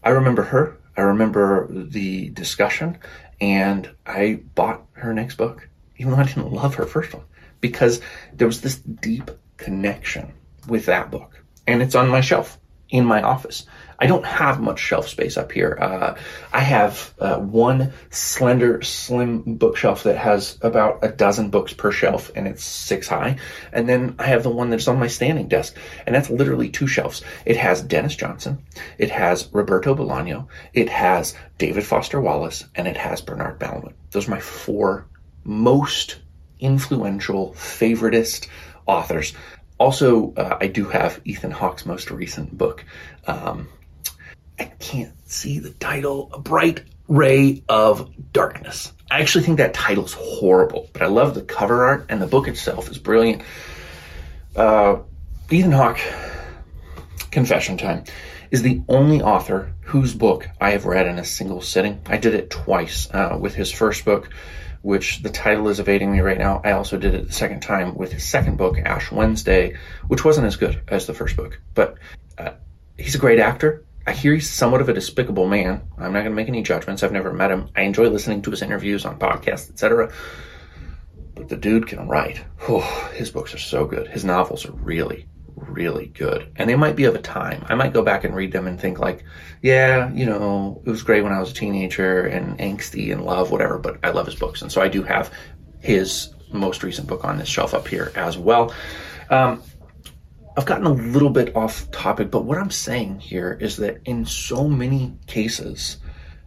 I 0.02 0.10
remember 0.10 0.42
her. 0.42 0.76
I 0.96 1.02
remember 1.02 1.68
the 1.70 2.30
discussion, 2.30 2.98
and 3.40 3.88
I 4.06 4.40
bought 4.56 4.82
her 4.94 5.14
next 5.14 5.36
book, 5.36 5.68
even 5.98 6.12
though 6.12 6.18
I 6.18 6.24
didn't 6.24 6.52
love 6.52 6.74
her 6.74 6.84
first 6.84 7.14
one 7.14 7.22
because 7.60 8.00
there 8.32 8.46
was 8.46 8.60
this 8.60 8.76
deep 8.76 9.30
connection 9.56 10.32
with 10.68 10.86
that 10.86 11.10
book. 11.10 11.42
And 11.66 11.82
it's 11.82 11.94
on 11.94 12.08
my 12.08 12.20
shelf 12.20 12.58
in 12.90 13.04
my 13.04 13.22
office. 13.22 13.66
I 13.98 14.06
don't 14.06 14.24
have 14.24 14.60
much 14.60 14.80
shelf 14.80 15.08
space 15.08 15.36
up 15.36 15.52
here. 15.52 15.76
Uh, 15.80 16.16
I 16.52 16.60
have 16.60 17.14
uh, 17.18 17.36
one 17.36 17.92
slender, 18.08 18.80
slim 18.82 19.42
bookshelf 19.56 20.04
that 20.04 20.16
has 20.16 20.58
about 20.62 21.00
a 21.02 21.08
dozen 21.10 21.50
books 21.50 21.74
per 21.74 21.92
shelf, 21.92 22.32
and 22.34 22.48
it's 22.48 22.64
six 22.64 23.08
high. 23.08 23.36
And 23.72 23.88
then 23.88 24.16
I 24.18 24.26
have 24.26 24.42
the 24.42 24.50
one 24.50 24.70
that's 24.70 24.88
on 24.88 24.98
my 24.98 25.06
standing 25.06 25.48
desk, 25.48 25.76
and 26.06 26.14
that's 26.14 26.30
literally 26.30 26.70
two 26.70 26.86
shelves. 26.86 27.22
It 27.44 27.58
has 27.58 27.82
Denis 27.82 28.16
Johnson, 28.16 28.64
it 28.96 29.10
has 29.10 29.48
Roberto 29.52 29.94
Bolaño, 29.94 30.48
it 30.72 30.88
has 30.88 31.34
David 31.58 31.84
Foster 31.84 32.20
Wallace, 32.20 32.64
and 32.74 32.88
it 32.88 32.96
has 32.96 33.20
Bernard 33.20 33.60
Malamud. 33.60 33.92
Those 34.12 34.28
are 34.28 34.32
my 34.32 34.40
four 34.40 35.06
most 35.44 36.20
influential, 36.60 37.52
favoritist 37.54 38.48
authors. 38.86 39.34
Also, 39.78 40.34
uh, 40.34 40.58
I 40.60 40.66
do 40.66 40.84
have 40.86 41.20
Ethan 41.24 41.50
Hawke's 41.50 41.86
most 41.86 42.10
recent 42.10 42.56
book. 42.56 42.84
Um, 43.26 43.68
I 44.58 44.64
can't 44.64 45.14
see 45.28 45.58
the 45.58 45.70
title. 45.70 46.30
A 46.34 46.38
Bright 46.38 46.82
Ray 47.08 47.62
of 47.68 48.10
Darkness. 48.32 48.92
I 49.10 49.20
actually 49.20 49.44
think 49.44 49.58
that 49.58 49.74
title's 49.74 50.12
horrible, 50.12 50.88
but 50.92 51.02
I 51.02 51.06
love 51.06 51.34
the 51.34 51.42
cover 51.42 51.84
art 51.86 52.06
and 52.10 52.22
the 52.22 52.26
book 52.26 52.46
itself 52.46 52.90
is 52.90 52.98
brilliant. 52.98 53.42
Uh, 54.54 54.98
Ethan 55.50 55.72
Hawke, 55.72 55.98
confession 57.30 57.76
time, 57.76 58.04
is 58.50 58.62
the 58.62 58.82
only 58.88 59.22
author 59.22 59.72
whose 59.80 60.14
book 60.14 60.48
I 60.60 60.70
have 60.70 60.84
read 60.84 61.06
in 61.06 61.18
a 61.18 61.24
single 61.24 61.60
sitting. 61.60 62.00
I 62.06 62.18
did 62.18 62.34
it 62.34 62.50
twice 62.50 63.08
uh, 63.12 63.36
with 63.40 63.54
his 63.54 63.72
first 63.72 64.04
book, 64.04 64.28
which 64.82 65.22
the 65.22 65.30
title 65.30 65.68
is 65.68 65.80
evading 65.80 66.12
me 66.12 66.20
right 66.20 66.38
now. 66.38 66.60
I 66.64 66.72
also 66.72 66.96
did 66.96 67.14
it 67.14 67.26
the 67.26 67.32
second 67.32 67.60
time 67.60 67.94
with 67.94 68.12
his 68.12 68.24
second 68.24 68.56
book, 68.56 68.78
Ash 68.78 69.12
Wednesday, 69.12 69.76
which 70.08 70.24
wasn't 70.24 70.46
as 70.46 70.56
good 70.56 70.80
as 70.88 71.06
the 71.06 71.14
first 71.14 71.36
book. 71.36 71.60
But 71.74 71.96
uh, 72.38 72.52
he's 72.96 73.14
a 73.14 73.18
great 73.18 73.38
actor. 73.38 73.84
I 74.06 74.12
hear 74.12 74.34
he's 74.34 74.50
somewhat 74.50 74.80
of 74.80 74.88
a 74.88 74.94
despicable 74.94 75.46
man. 75.46 75.82
I'm 75.98 76.12
not 76.12 76.20
going 76.20 76.32
to 76.32 76.36
make 76.36 76.48
any 76.48 76.62
judgments. 76.62 77.02
I've 77.02 77.12
never 77.12 77.32
met 77.32 77.50
him. 77.50 77.68
I 77.76 77.82
enjoy 77.82 78.08
listening 78.08 78.42
to 78.42 78.50
his 78.50 78.62
interviews 78.62 79.04
on 79.04 79.18
podcasts, 79.18 79.70
etc. 79.70 80.12
But 81.34 81.48
the 81.48 81.56
dude 81.56 81.86
can 81.86 82.08
write. 82.08 82.42
His 83.14 83.30
books 83.30 83.54
are 83.54 83.58
so 83.58 83.84
good. 83.84 84.08
His 84.08 84.24
novels 84.24 84.64
are 84.64 84.72
really, 84.72 85.26
really 85.68 86.06
good. 86.06 86.52
And 86.56 86.68
they 86.68 86.76
might 86.76 86.96
be 86.96 87.04
of 87.04 87.14
a 87.14 87.20
time. 87.20 87.64
I 87.68 87.74
might 87.74 87.92
go 87.92 88.02
back 88.02 88.24
and 88.24 88.34
read 88.34 88.52
them 88.52 88.66
and 88.66 88.80
think 88.80 88.98
like, 88.98 89.24
yeah, 89.62 90.12
you 90.12 90.26
know, 90.26 90.82
it 90.84 90.90
was 90.90 91.02
great 91.02 91.22
when 91.22 91.32
I 91.32 91.40
was 91.40 91.50
a 91.50 91.54
teenager 91.54 92.22
and 92.22 92.58
angsty 92.58 93.12
and 93.12 93.24
love, 93.24 93.50
whatever, 93.50 93.78
but 93.78 93.98
I 94.02 94.10
love 94.10 94.26
his 94.26 94.34
books. 94.34 94.62
And 94.62 94.70
so 94.70 94.80
I 94.80 94.88
do 94.88 95.02
have 95.02 95.32
his 95.80 96.34
most 96.52 96.82
recent 96.82 97.06
book 97.06 97.24
on 97.24 97.38
this 97.38 97.48
shelf 97.48 97.74
up 97.74 97.86
here 97.86 98.12
as 98.16 98.36
well. 98.36 98.74
Um, 99.30 99.62
I've 100.56 100.66
gotten 100.66 100.86
a 100.86 100.92
little 100.92 101.30
bit 101.30 101.54
off 101.54 101.90
topic, 101.90 102.30
but 102.30 102.44
what 102.44 102.58
I'm 102.58 102.70
saying 102.70 103.20
here 103.20 103.56
is 103.60 103.76
that 103.76 104.00
in 104.04 104.26
so 104.26 104.68
many 104.68 105.16
cases, 105.26 105.98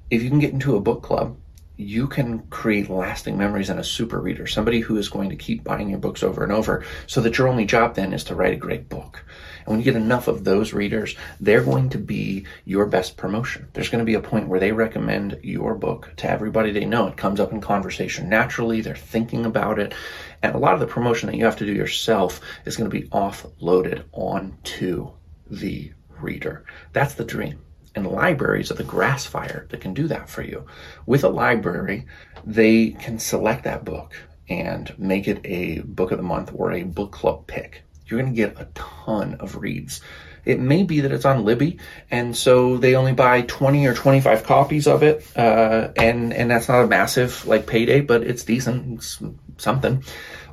if 0.09 0.21
you 0.21 0.29
can 0.29 0.39
get 0.39 0.53
into 0.53 0.75
a 0.75 0.81
book 0.81 1.01
club 1.01 1.37
you 1.75 2.07
can 2.07 2.39
create 2.47 2.89
lasting 2.89 3.37
memories 3.37 3.69
in 3.69 3.79
a 3.79 3.83
super 3.83 4.19
reader, 4.19 4.45
somebody 4.45 4.79
who 4.79 4.97
is 4.97 5.09
going 5.09 5.29
to 5.29 5.35
keep 5.35 5.63
buying 5.63 5.89
your 5.89 5.99
books 5.99 6.21
over 6.21 6.43
and 6.43 6.51
over, 6.51 6.85
so 7.07 7.19
that 7.21 7.37
your 7.37 7.47
only 7.47 7.65
job 7.65 7.95
then 7.95 8.13
is 8.13 8.23
to 8.25 8.35
write 8.35 8.53
a 8.53 8.57
great 8.57 8.89
book. 8.89 9.25
And 9.59 9.67
when 9.67 9.79
you 9.79 9.85
get 9.85 9.95
enough 9.95 10.27
of 10.27 10.43
those 10.43 10.73
readers, 10.73 11.15
they're 11.39 11.63
going 11.63 11.89
to 11.89 11.97
be 11.97 12.45
your 12.65 12.85
best 12.85 13.17
promotion. 13.17 13.67
There's 13.73 13.89
going 13.89 13.99
to 13.99 14.05
be 14.05 14.13
a 14.13 14.21
point 14.21 14.47
where 14.47 14.59
they 14.59 14.71
recommend 14.71 15.39
your 15.41 15.73
book 15.73 16.13
to 16.17 16.29
everybody 16.29 16.71
they 16.71 16.85
know. 16.85 17.07
It 17.07 17.17
comes 17.17 17.39
up 17.39 17.51
in 17.51 17.61
conversation 17.61 18.29
naturally, 18.29 18.81
they're 18.81 18.95
thinking 18.95 19.45
about 19.45 19.79
it. 19.79 19.95
And 20.43 20.53
a 20.53 20.59
lot 20.59 20.75
of 20.75 20.79
the 20.79 20.87
promotion 20.87 21.27
that 21.27 21.37
you 21.37 21.45
have 21.45 21.57
to 21.57 21.65
do 21.65 21.73
yourself 21.73 22.39
is 22.65 22.77
going 22.77 22.89
to 22.89 23.01
be 23.01 23.07
offloaded 23.09 24.03
onto 24.11 25.11
the 25.49 25.91
reader. 26.19 26.65
That's 26.91 27.15
the 27.15 27.25
dream 27.25 27.59
and 27.95 28.07
libraries 28.07 28.71
are 28.71 28.75
the 28.75 28.83
grass 28.83 29.25
fire 29.25 29.67
that 29.69 29.81
can 29.81 29.93
do 29.93 30.07
that 30.07 30.29
for 30.29 30.41
you. 30.41 30.65
With 31.05 31.23
a 31.23 31.29
library, 31.29 32.05
they 32.45 32.91
can 32.91 33.19
select 33.19 33.63
that 33.63 33.85
book 33.85 34.13
and 34.49 34.93
make 34.97 35.27
it 35.27 35.41
a 35.45 35.79
book 35.79 36.11
of 36.11 36.17
the 36.17 36.23
month 36.23 36.51
or 36.53 36.71
a 36.71 36.83
book 36.83 37.11
club 37.11 37.47
pick, 37.47 37.83
you're 38.05 38.19
going 38.19 38.33
to 38.33 38.35
get 38.35 38.59
a 38.59 38.67
ton 38.73 39.35
of 39.35 39.57
reads. 39.57 40.01
It 40.45 40.59
may 40.59 40.83
be 40.83 41.01
that 41.01 41.11
it's 41.11 41.23
on 41.23 41.45
Libby, 41.45 41.79
and 42.11 42.35
so 42.35 42.77
they 42.77 42.95
only 42.95 43.13
buy 43.13 43.43
20 43.43 43.87
or 43.87 43.93
25 43.93 44.43
copies 44.43 44.87
of 44.87 45.01
it, 45.01 45.25
uh, 45.37 45.89
and 45.95 46.33
and 46.33 46.51
that's 46.51 46.67
not 46.67 46.83
a 46.83 46.87
massive 46.87 47.47
like 47.47 47.65
payday, 47.65 48.01
but 48.01 48.23
it's 48.23 48.43
decent, 48.43 48.97
it's 48.97 49.21
something. 49.57 50.03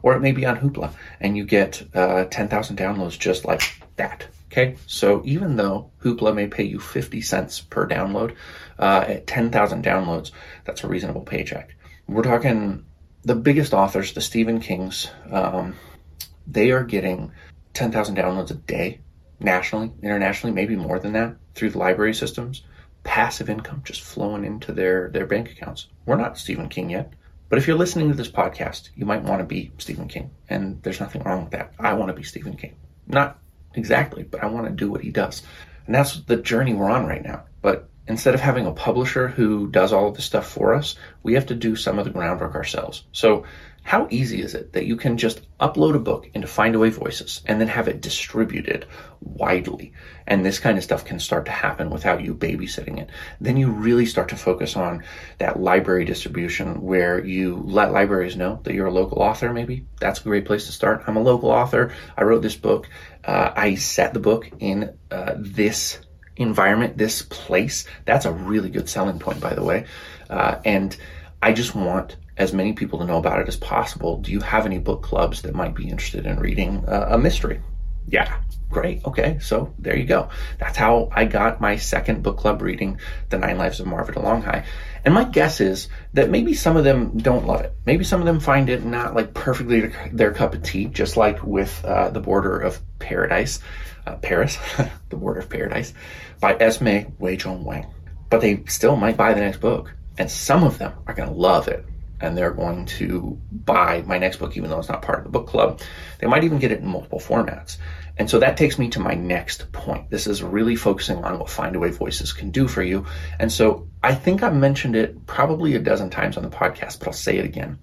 Or 0.02 0.14
it 0.14 0.20
may 0.20 0.30
be 0.30 0.46
on 0.46 0.56
Hoopla, 0.56 0.94
and 1.20 1.36
you 1.36 1.44
get 1.44 1.82
uh, 1.92 2.24
10,000 2.24 2.78
downloads 2.78 3.18
just 3.18 3.44
like 3.44 3.62
that. 3.96 4.28
Okay, 4.50 4.76
so 4.86 5.22
even 5.24 5.54
though 5.54 5.92
Hoopla 6.02 6.34
may 6.34 6.48
pay 6.48 6.64
you 6.64 6.80
50 6.80 7.20
cents 7.20 7.60
per 7.60 7.86
download, 7.86 8.34
uh, 8.80 9.04
at 9.06 9.26
10,000 9.28 9.84
downloads, 9.84 10.32
that's 10.64 10.82
a 10.82 10.88
reasonable 10.88 11.20
paycheck. 11.20 11.76
We're 12.08 12.24
talking 12.24 12.84
the 13.22 13.36
biggest 13.36 13.72
authors, 13.72 14.12
the 14.12 14.20
Stephen 14.20 14.58
Kings, 14.60 15.08
um, 15.30 15.76
they 16.48 16.72
are 16.72 16.82
getting 16.82 17.30
10,000 17.74 18.16
downloads 18.16 18.50
a 18.50 18.54
day 18.54 19.00
nationally, 19.38 19.92
internationally, 20.02 20.52
maybe 20.52 20.74
more 20.74 20.98
than 20.98 21.12
that 21.12 21.36
through 21.54 21.70
the 21.70 21.78
library 21.78 22.14
systems. 22.14 22.64
Passive 23.04 23.48
income 23.48 23.82
just 23.84 24.02
flowing 24.02 24.44
into 24.44 24.72
their, 24.72 25.10
their 25.10 25.26
bank 25.26 25.50
accounts. 25.50 25.86
We're 26.06 26.16
not 26.16 26.38
Stephen 26.38 26.68
King 26.68 26.90
yet. 26.90 27.12
But 27.48 27.58
if 27.58 27.66
you're 27.66 27.78
listening 27.78 28.08
to 28.08 28.16
this 28.16 28.30
podcast, 28.30 28.90
you 28.94 29.06
might 29.06 29.22
want 29.22 29.40
to 29.40 29.46
be 29.46 29.72
Stephen 29.78 30.08
King. 30.08 30.30
And 30.48 30.82
there's 30.82 31.00
nothing 31.00 31.22
wrong 31.22 31.44
with 31.44 31.52
that. 31.52 31.72
I 31.78 31.94
want 31.94 32.10
to 32.10 32.14
be 32.14 32.22
Stephen 32.22 32.56
King. 32.56 32.76
Not 33.06 33.38
exactly, 33.74 34.22
but 34.22 34.42
I 34.42 34.46
want 34.46 34.66
to 34.66 34.72
do 34.72 34.90
what 34.90 35.02
he 35.02 35.10
does. 35.10 35.42
And 35.86 35.94
that's 35.94 36.20
the 36.20 36.36
journey 36.36 36.74
we're 36.74 36.90
on 36.90 37.06
right 37.06 37.22
now. 37.22 37.44
But 37.62 37.88
instead 38.06 38.34
of 38.34 38.40
having 38.40 38.66
a 38.66 38.72
publisher 38.72 39.28
who 39.28 39.68
does 39.68 39.92
all 39.92 40.08
of 40.08 40.16
the 40.16 40.22
stuff 40.22 40.48
for 40.48 40.74
us, 40.74 40.96
we 41.22 41.34
have 41.34 41.46
to 41.46 41.54
do 41.54 41.76
some 41.76 41.98
of 41.98 42.04
the 42.04 42.10
groundwork 42.10 42.54
ourselves. 42.54 43.04
So 43.12 43.44
how 43.82 44.06
easy 44.10 44.42
is 44.42 44.54
it 44.54 44.74
that 44.74 44.84
you 44.84 44.96
can 44.96 45.16
just 45.16 45.40
upload 45.58 45.94
a 45.94 46.00
book 46.00 46.28
into 46.34 46.46
Findaway 46.46 46.92
Voices 46.92 47.40
and 47.46 47.60
then 47.60 47.68
have 47.68 47.88
it 47.88 48.02
distributed 48.02 48.86
widely? 49.20 49.92
And 50.26 50.44
this 50.44 50.58
kind 50.58 50.76
of 50.76 50.84
stuff 50.84 51.04
can 51.04 51.18
start 51.18 51.46
to 51.46 51.50
happen 51.50 51.90
without 51.90 52.22
you 52.22 52.34
babysitting 52.34 52.98
it. 53.00 53.08
Then 53.40 53.56
you 53.56 53.70
really 53.70 54.06
start 54.06 54.28
to 54.28 54.36
focus 54.36 54.76
on 54.76 55.02
that 55.38 55.60
library 55.60 56.04
distribution 56.04 56.82
where 56.82 57.24
you 57.24 57.56
let 57.64 57.92
libraries 57.92 58.36
know 58.36 58.60
that 58.64 58.74
you're 58.74 58.86
a 58.86 58.92
local 58.92 59.22
author, 59.22 59.52
maybe. 59.52 59.86
That's 59.98 60.20
a 60.20 60.24
great 60.24 60.44
place 60.44 60.66
to 60.66 60.72
start. 60.72 61.04
I'm 61.06 61.16
a 61.16 61.22
local 61.22 61.50
author. 61.50 61.92
I 62.16 62.24
wrote 62.24 62.42
this 62.42 62.56
book. 62.56 62.88
Uh, 63.24 63.52
I 63.54 63.74
set 63.74 64.14
the 64.14 64.20
book 64.20 64.50
in 64.58 64.94
uh, 65.10 65.34
this 65.36 66.00
environment, 66.36 66.96
this 66.96 67.22
place. 67.22 67.84
That's 68.04 68.24
a 68.24 68.32
really 68.32 68.70
good 68.70 68.88
selling 68.88 69.18
point, 69.18 69.40
by 69.40 69.54
the 69.54 69.62
way. 69.62 69.86
Uh, 70.28 70.60
and 70.64 70.96
I 71.42 71.52
just 71.52 71.74
want 71.74 72.16
as 72.36 72.52
many 72.52 72.72
people 72.72 72.98
to 73.00 73.04
know 73.04 73.18
about 73.18 73.40
it 73.40 73.48
as 73.48 73.56
possible. 73.56 74.16
Do 74.16 74.32
you 74.32 74.40
have 74.40 74.64
any 74.64 74.78
book 74.78 75.02
clubs 75.02 75.42
that 75.42 75.54
might 75.54 75.74
be 75.74 75.88
interested 75.88 76.26
in 76.26 76.38
reading 76.38 76.84
uh, 76.86 77.08
a 77.10 77.18
mystery? 77.18 77.60
Yeah, 78.08 78.40
great. 78.70 79.04
Okay, 79.04 79.38
so 79.40 79.74
there 79.78 79.96
you 79.96 80.06
go. 80.06 80.30
That's 80.58 80.76
how 80.76 81.10
I 81.12 81.26
got 81.26 81.60
my 81.60 81.76
second 81.76 82.22
book 82.22 82.38
club 82.38 82.62
reading, 82.62 82.98
The 83.28 83.38
Nine 83.38 83.58
Lives 83.58 83.78
of 83.78 83.86
Marvita 83.86 84.22
Longhigh. 84.22 84.64
And 85.04 85.14
my 85.14 85.24
guess 85.24 85.60
is 85.60 85.88
that 86.14 86.30
maybe 86.30 86.54
some 86.54 86.76
of 86.76 86.84
them 86.84 87.18
don't 87.18 87.46
love 87.46 87.62
it. 87.62 87.72
Maybe 87.86 88.04
some 88.04 88.20
of 88.20 88.26
them 88.26 88.40
find 88.40 88.68
it 88.68 88.84
not 88.84 89.14
like 89.14 89.34
perfectly 89.34 89.92
their 90.12 90.32
cup 90.32 90.54
of 90.54 90.62
tea, 90.62 90.86
just 90.86 91.16
like 91.16 91.42
with 91.42 91.84
uh, 91.84 92.10
The 92.10 92.20
Border 92.20 92.58
of 92.58 92.80
Paradise, 92.98 93.60
uh, 94.06 94.16
Paris, 94.16 94.58
The 95.08 95.16
Border 95.16 95.40
of 95.40 95.48
Paradise, 95.48 95.94
by 96.40 96.54
Esme 96.54 97.12
Weijun 97.20 97.62
Wang. 97.62 97.86
But 98.28 98.40
they 98.40 98.62
still 98.66 98.96
might 98.96 99.16
buy 99.16 99.34
the 99.34 99.40
next 99.40 99.60
book. 99.60 99.94
And 100.18 100.30
some 100.30 100.64
of 100.64 100.78
them 100.78 100.92
are 101.06 101.14
going 101.14 101.28
to 101.28 101.34
love 101.34 101.68
it 101.68 101.84
and 102.20 102.36
they're 102.36 102.50
going 102.50 102.84
to 102.84 103.38
buy 103.50 104.02
my 104.06 104.18
next 104.18 104.36
book, 104.36 104.56
even 104.56 104.68
though 104.68 104.78
it's 104.78 104.88
not 104.88 105.02
part 105.02 105.18
of 105.18 105.24
the 105.24 105.30
book 105.30 105.46
club. 105.46 105.80
They 106.18 106.26
might 106.26 106.44
even 106.44 106.58
get 106.58 106.72
it 106.72 106.80
in 106.80 106.86
multiple 106.86 107.18
formats. 107.18 107.78
And 108.20 108.28
so 108.28 108.38
that 108.40 108.58
takes 108.58 108.78
me 108.78 108.90
to 108.90 109.00
my 109.00 109.14
next 109.14 109.72
point. 109.72 110.10
This 110.10 110.26
is 110.26 110.42
really 110.42 110.76
focusing 110.76 111.24
on 111.24 111.38
what 111.38 111.48
Find 111.48 111.74
Findaway 111.74 111.94
Voices 111.94 112.34
can 112.34 112.50
do 112.50 112.68
for 112.68 112.82
you. 112.82 113.06
And 113.38 113.50
so 113.50 113.88
I 114.02 114.14
think 114.14 114.42
I've 114.42 114.54
mentioned 114.54 114.94
it 114.94 115.24
probably 115.24 115.74
a 115.74 115.78
dozen 115.78 116.10
times 116.10 116.36
on 116.36 116.42
the 116.42 116.50
podcast, 116.50 116.98
but 116.98 117.08
I'll 117.08 117.14
say 117.14 117.38
it 117.38 117.46
again. 117.46 117.78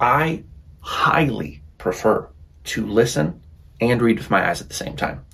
I 0.00 0.42
highly 0.80 1.62
prefer 1.78 2.28
to 2.64 2.84
listen 2.84 3.40
and 3.80 4.02
read 4.02 4.18
with 4.18 4.28
my 4.28 4.50
eyes 4.50 4.60
at 4.60 4.68
the 4.68 4.74
same 4.74 4.96
time. 4.96 5.24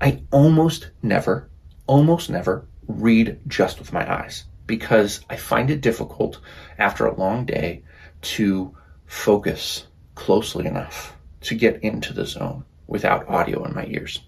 I 0.00 0.22
almost 0.32 0.90
never, 1.02 1.50
almost 1.86 2.30
never 2.30 2.66
read 2.88 3.38
just 3.46 3.80
with 3.80 3.92
my 3.92 4.10
eyes 4.10 4.44
because 4.66 5.20
I 5.28 5.36
find 5.36 5.68
it 5.68 5.82
difficult 5.82 6.40
after 6.78 7.04
a 7.04 7.14
long 7.14 7.44
day 7.44 7.82
to 8.22 8.74
focus 9.04 9.86
closely 10.14 10.64
enough 10.64 11.14
to 11.42 11.54
get 11.54 11.82
into 11.82 12.14
the 12.14 12.24
zone 12.24 12.64
without 12.86 13.28
audio 13.28 13.64
in 13.64 13.74
my 13.74 13.86
ears. 13.86 14.20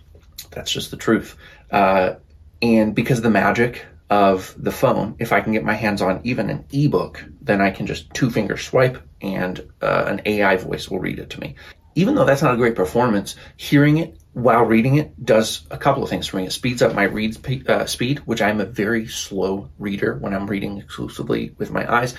That's 0.50 0.70
just 0.70 0.90
the 0.90 0.96
truth. 0.96 1.36
Uh, 1.70 2.14
and 2.62 2.94
because 2.94 3.18
of 3.18 3.24
the 3.24 3.30
magic 3.30 3.84
of 4.08 4.54
the 4.56 4.72
phone, 4.72 5.16
if 5.18 5.32
I 5.32 5.40
can 5.40 5.52
get 5.52 5.64
my 5.64 5.74
hands 5.74 6.00
on 6.00 6.20
even 6.24 6.50
an 6.50 6.64
ebook, 6.72 7.24
then 7.40 7.60
I 7.60 7.70
can 7.70 7.86
just 7.86 8.12
two 8.14 8.30
finger 8.30 8.56
swipe 8.56 9.02
and 9.20 9.60
uh, 9.82 10.04
an 10.06 10.22
AI 10.24 10.56
voice 10.56 10.88
will 10.88 11.00
read 11.00 11.18
it 11.18 11.30
to 11.30 11.40
me. 11.40 11.56
Even 11.94 12.14
though 12.14 12.24
that's 12.24 12.42
not 12.42 12.54
a 12.54 12.58
great 12.58 12.76
performance, 12.76 13.36
hearing 13.56 13.96
it 13.98 14.18
while 14.36 14.64
reading 14.64 14.96
it 14.96 15.24
does 15.24 15.66
a 15.70 15.78
couple 15.78 16.02
of 16.02 16.10
things 16.10 16.26
for 16.26 16.36
me. 16.36 16.44
It 16.44 16.52
speeds 16.52 16.82
up 16.82 16.94
my 16.94 17.04
read 17.04 17.68
uh, 17.70 17.86
speed, 17.86 18.18
which 18.26 18.42
I'm 18.42 18.60
a 18.60 18.66
very 18.66 19.06
slow 19.06 19.70
reader 19.78 20.16
when 20.16 20.34
I'm 20.34 20.46
reading 20.46 20.76
exclusively 20.76 21.54
with 21.56 21.70
my 21.70 21.90
eyes. 21.90 22.14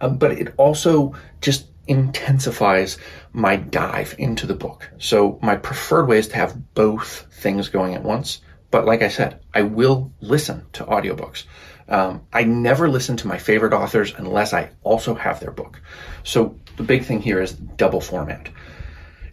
Um, 0.00 0.16
but 0.16 0.32
it 0.32 0.54
also 0.56 1.14
just 1.42 1.66
intensifies 1.86 2.98
my 3.32 3.56
dive 3.56 4.14
into 4.18 4.46
the 4.46 4.54
book. 4.54 4.90
So 4.98 5.38
my 5.42 5.56
preferred 5.56 6.06
way 6.06 6.18
is 6.18 6.28
to 6.28 6.36
have 6.36 6.74
both 6.74 7.26
things 7.32 7.68
going 7.68 7.94
at 7.94 8.02
once. 8.02 8.40
But 8.70 8.86
like 8.86 9.02
I 9.02 9.08
said, 9.08 9.40
I 9.52 9.62
will 9.62 10.12
listen 10.20 10.64
to 10.74 10.84
audiobooks. 10.84 11.44
Um, 11.88 12.22
I 12.32 12.44
never 12.44 12.88
listen 12.88 13.16
to 13.18 13.28
my 13.28 13.38
favorite 13.38 13.74
authors 13.74 14.14
unless 14.16 14.54
I 14.54 14.70
also 14.82 15.14
have 15.14 15.40
their 15.40 15.50
book. 15.50 15.82
So 16.22 16.58
the 16.76 16.82
big 16.82 17.04
thing 17.04 17.20
here 17.20 17.40
is 17.40 17.52
double 17.52 18.00
format. 18.00 18.48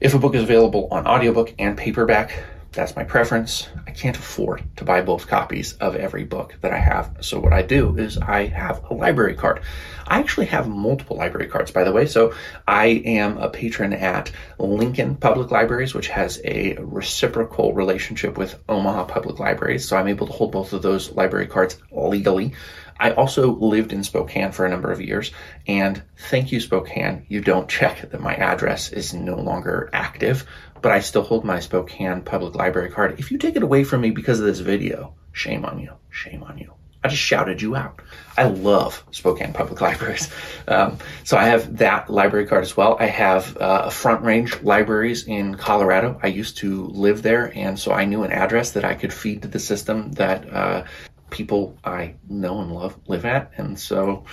If 0.01 0.13
a 0.13 0.19
book 0.19 0.35
is 0.35 0.43
available 0.43 0.87
on 0.91 1.07
audiobook 1.07 1.53
and 1.59 1.77
paperback, 1.77 2.43
that's 2.71 2.95
my 2.95 3.03
preference. 3.03 3.67
I 3.87 3.91
can't 3.91 4.17
afford 4.17 4.63
to 4.77 4.85
buy 4.85 5.01
both 5.01 5.27
copies 5.27 5.73
of 5.73 5.95
every 5.95 6.23
book 6.23 6.55
that 6.61 6.71
I 6.71 6.77
have. 6.77 7.17
So 7.21 7.39
what 7.39 7.53
I 7.53 7.63
do 7.63 7.97
is 7.97 8.17
I 8.17 8.45
have 8.45 8.83
a 8.89 8.93
library 8.93 9.35
card. 9.35 9.61
I 10.09 10.19
actually 10.19 10.47
have 10.47 10.67
multiple 10.67 11.17
library 11.17 11.47
cards, 11.47 11.71
by 11.71 11.83
the 11.83 11.91
way. 11.91 12.07
So 12.07 12.33
I 12.67 12.87
am 12.87 13.37
a 13.37 13.49
patron 13.49 13.93
at 13.93 14.31
Lincoln 14.57 15.15
Public 15.15 15.51
Libraries, 15.51 15.93
which 15.93 16.07
has 16.07 16.41
a 16.43 16.75
reciprocal 16.79 17.73
relationship 17.73 18.37
with 18.37 18.59
Omaha 18.67 19.05
Public 19.05 19.39
Libraries. 19.39 19.87
So 19.87 19.95
I'm 19.95 20.07
able 20.07 20.27
to 20.27 20.33
hold 20.33 20.51
both 20.51 20.73
of 20.73 20.81
those 20.81 21.11
library 21.11 21.47
cards 21.47 21.77
legally. 21.91 22.53
I 22.99 23.11
also 23.11 23.55
lived 23.55 23.93
in 23.93 24.03
Spokane 24.03 24.51
for 24.51 24.65
a 24.65 24.69
number 24.69 24.91
of 24.91 24.99
years, 24.99 25.31
and 25.67 26.01
thank 26.29 26.51
you, 26.51 26.59
Spokane. 26.59 27.25
You 27.29 27.39
don't 27.39 27.69
check 27.69 28.09
that 28.09 28.19
my 28.19 28.33
address 28.35 28.91
is 28.91 29.13
no 29.13 29.35
longer 29.35 29.89
active, 29.93 30.45
but 30.81 30.91
I 30.91 30.99
still 30.99 31.21
hold 31.21 31.45
my 31.45 31.61
Spokane 31.61 32.23
Public 32.23 32.55
Library 32.55 32.89
card. 32.89 33.17
If 33.17 33.31
you 33.31 33.37
take 33.37 33.55
it 33.55 33.63
away 33.63 33.85
from 33.85 34.01
me 34.01 34.11
because 34.11 34.41
of 34.41 34.47
this 34.47 34.59
video, 34.59 35.13
shame 35.31 35.63
on 35.63 35.79
you. 35.79 35.93
Shame 36.09 36.43
on 36.43 36.57
you. 36.57 36.73
I 37.03 37.07
just 37.07 37.21
shouted 37.21 37.61
you 37.61 37.75
out. 37.75 38.01
I 38.37 38.43
love 38.43 39.03
Spokane 39.11 39.53
Public 39.53 39.79
Libraries. 39.89 40.29
Um, 40.67 40.97
so 41.23 41.37
I 41.37 41.45
have 41.45 41.77
that 41.77 42.09
library 42.09 42.45
card 42.45 42.63
as 42.63 42.75
well. 42.75 42.97
I 42.99 43.05
have 43.05 43.55
uh, 43.57 43.89
front 43.89 44.23
range 44.23 44.61
libraries 44.61 45.25
in 45.25 45.55
Colorado. 45.55 46.19
I 46.23 46.27
used 46.27 46.57
to 46.57 46.87
live 46.87 47.21
there, 47.21 47.51
and 47.55 47.79
so 47.79 47.93
I 47.93 48.05
knew 48.05 48.23
an 48.23 48.31
address 48.31 48.71
that 48.71 48.83
I 48.83 48.95
could 48.95 49.13
feed 49.13 49.41
to 49.43 49.47
the 49.47 49.59
system 49.59 50.11
that 50.13 50.51
uh, 50.53 50.83
people 51.29 51.77
I 51.83 52.15
know 52.27 52.61
and 52.61 52.73
love 52.73 52.97
live 53.07 53.25
at. 53.25 53.51
And 53.55 53.79
so, 53.79 54.25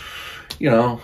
you 0.59 0.71
know, 0.71 1.01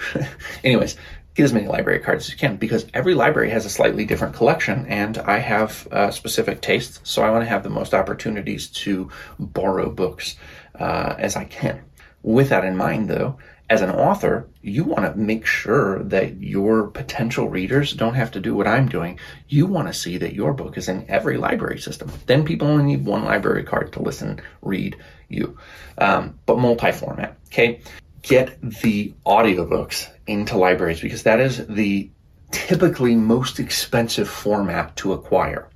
anyways, 0.64 0.96
get 1.36 1.44
as 1.44 1.52
many 1.52 1.66
library 1.66 2.00
cards 2.00 2.24
as 2.24 2.30
you 2.30 2.38
can 2.38 2.56
because 2.56 2.86
every 2.94 3.14
library 3.14 3.50
has 3.50 3.66
a 3.66 3.70
slightly 3.70 4.06
different 4.06 4.34
collection 4.34 4.86
and 4.86 5.18
I 5.18 5.38
have 5.38 5.86
uh, 5.92 6.10
specific 6.10 6.62
tastes. 6.62 7.00
So 7.04 7.22
I 7.22 7.30
want 7.30 7.42
to 7.42 7.48
have 7.48 7.62
the 7.62 7.70
most 7.70 7.92
opportunities 7.92 8.68
to 8.68 9.10
borrow 9.38 9.90
books 9.90 10.36
uh, 10.78 11.14
as 11.18 11.36
I 11.36 11.44
can. 11.44 11.82
With 12.22 12.48
that 12.48 12.64
in 12.64 12.76
mind, 12.76 13.08
though, 13.08 13.38
as 13.68 13.82
an 13.82 13.90
author, 13.90 14.48
you 14.62 14.84
want 14.84 15.04
to 15.04 15.18
make 15.18 15.44
sure 15.44 16.02
that 16.04 16.40
your 16.40 16.86
potential 16.88 17.48
readers 17.48 17.92
don't 17.92 18.14
have 18.14 18.30
to 18.32 18.40
do 18.40 18.54
what 18.54 18.68
I'm 18.68 18.88
doing. 18.88 19.18
You 19.48 19.66
want 19.66 19.88
to 19.88 19.94
see 19.94 20.18
that 20.18 20.34
your 20.34 20.52
book 20.52 20.78
is 20.78 20.88
in 20.88 21.04
every 21.08 21.36
library 21.36 21.78
system. 21.78 22.10
Then 22.26 22.44
people 22.44 22.68
only 22.68 22.84
need 22.84 23.04
one 23.04 23.24
library 23.24 23.64
card 23.64 23.92
to 23.94 24.02
listen, 24.02 24.40
read 24.62 24.96
you. 25.28 25.58
Um, 25.98 26.38
but 26.46 26.58
multi-format, 26.58 27.36
okay? 27.48 27.80
Get 28.22 28.60
the 28.60 29.12
audiobooks 29.24 30.10
into 30.26 30.56
libraries 30.56 31.00
because 31.00 31.24
that 31.24 31.40
is 31.40 31.66
the 31.66 32.10
typically 32.52 33.16
most 33.16 33.58
expensive 33.58 34.28
format 34.28 34.94
to 34.96 35.12
acquire. 35.12 35.68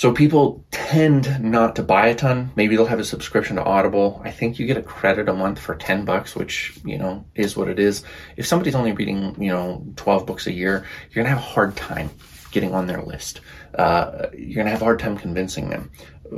So 0.00 0.10
people 0.12 0.64
tend 0.70 1.44
not 1.44 1.76
to 1.76 1.82
buy 1.82 2.06
a 2.06 2.14
ton. 2.14 2.52
Maybe 2.56 2.74
they'll 2.74 2.86
have 2.86 3.00
a 3.00 3.04
subscription 3.04 3.56
to 3.56 3.62
Audible. 3.62 4.22
I 4.24 4.30
think 4.30 4.58
you 4.58 4.66
get 4.66 4.78
a 4.78 4.82
credit 4.82 5.28
a 5.28 5.34
month 5.34 5.58
for 5.58 5.74
10 5.74 6.06
bucks, 6.06 6.34
which, 6.34 6.80
you 6.86 6.96
know, 6.96 7.26
is 7.34 7.54
what 7.54 7.68
it 7.68 7.78
is. 7.78 8.02
If 8.38 8.46
somebody's 8.46 8.74
only 8.74 8.92
reading, 8.92 9.36
you 9.38 9.50
know, 9.50 9.84
12 9.96 10.24
books 10.24 10.46
a 10.46 10.52
year, 10.52 10.86
you're 11.10 11.22
going 11.22 11.26
to 11.26 11.38
have 11.38 11.38
a 11.38 11.52
hard 11.52 11.76
time 11.76 12.08
getting 12.50 12.72
on 12.72 12.86
their 12.86 13.02
list. 13.02 13.42
Uh, 13.74 14.28
you're 14.32 14.54
going 14.54 14.64
to 14.64 14.72
have 14.72 14.80
a 14.80 14.86
hard 14.86 15.00
time 15.00 15.18
convincing 15.18 15.68
them. 15.68 15.90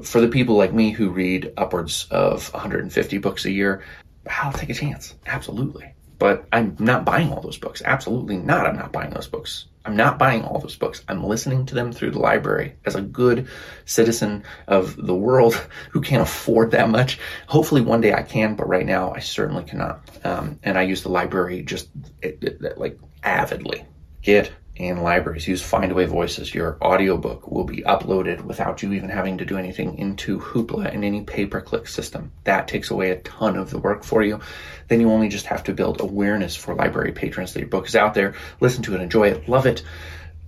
For 0.03 0.21
the 0.21 0.27
people 0.27 0.57
like 0.57 0.73
me 0.73 0.91
who 0.91 1.11
read 1.11 1.53
upwards 1.57 2.09
of 2.11 2.53
150 2.53 3.19
books 3.19 3.45
a 3.45 3.53
year, 3.53 3.85
I'll 4.29 4.53
take 4.53 4.71
a 4.71 4.75
chance. 4.75 5.15
Absolutely. 5.25 5.95
But 6.19 6.47
I'm 6.51 6.75
not 6.81 7.05
buying 7.05 7.31
all 7.31 7.41
those 7.41 7.59
books. 7.59 7.81
Absolutely 7.85 8.39
not. 8.39 8.67
I'm 8.67 8.75
not 8.77 8.91
buying 8.91 9.11
those 9.11 9.29
books. 9.29 9.67
I'm 9.85 9.97
not 9.97 10.19
buying 10.19 10.45
all 10.45 10.59
those 10.61 10.77
books. 10.77 11.03
I'm 11.09 11.25
listening 11.25 11.67
to 11.67 11.75
them 11.75 11.93
through 11.93 12.13
the 12.13 12.19
library 12.19 12.77
as 12.85 12.95
a 12.95 13.03
good 13.03 13.49
citizen 13.85 14.45
of 14.69 14.97
the 14.97 15.15
world 15.15 15.55
who 15.91 16.01
can't 16.01 16.23
afford 16.23 16.71
that 16.73 16.89
much. 16.89 17.19
Hopefully 17.47 17.81
one 17.81 18.01
day 18.01 18.13
I 18.13 18.23
can, 18.23 18.55
but 18.55 18.69
right 18.69 18.87
now 18.87 19.13
I 19.13 19.19
certainly 19.19 19.65
cannot. 19.65 20.09
Um, 20.25 20.59
and 20.63 20.79
I 20.79 20.83
use 20.83 21.03
the 21.03 21.09
library 21.09 21.63
just 21.63 21.89
it, 22.21 22.39
it, 22.43 22.79
like 22.79 22.99
avidly. 23.23 23.85
Get 24.23 24.53
in 24.77 25.03
libraries. 25.03 25.47
Use 25.47 25.63
Findaway 25.63 26.07
Voices. 26.07 26.55
Your 26.55 26.79
audiobook 26.83 27.51
will 27.51 27.65
be 27.65 27.83
uploaded 27.83 28.43
without 28.43 28.83
you 28.83 28.93
even 28.93 29.11
having 29.11 29.39
to 29.39 29.45
do 29.45 29.59
anything 29.59 29.99
into 29.99 30.39
Hoopla 30.39 30.93
and 30.93 31.05
any 31.05 31.23
pay-per-click 31.23 31.87
system. 31.87 32.33
That 32.45 32.69
takes 32.69 32.91
away 32.91 33.11
a 33.11 33.21
ton 33.21 33.57
of 33.57 33.71
the 33.71 33.79
work 33.79 34.03
for 34.05 34.23
you. 34.23 34.41
Then 34.89 35.01
you 35.01 35.11
only 35.11 35.29
just 35.29 35.47
have 35.47 35.65
to 35.65 35.75
build 35.75 36.01
awareness 36.01 36.57
for 36.57 36.75
library 36.75 37.13
patrons 37.13 37.53
that 37.53 37.61
your 37.61 37.69
book 37.69 37.87
is 37.87 37.97
out 37.97 38.15
there. 38.15 38.35
Listen 38.61 38.83
to 38.85 38.95
it, 38.95 39.01
enjoy 39.01 39.29
it, 39.29 39.49
love 39.49 39.67
it. 39.67 39.83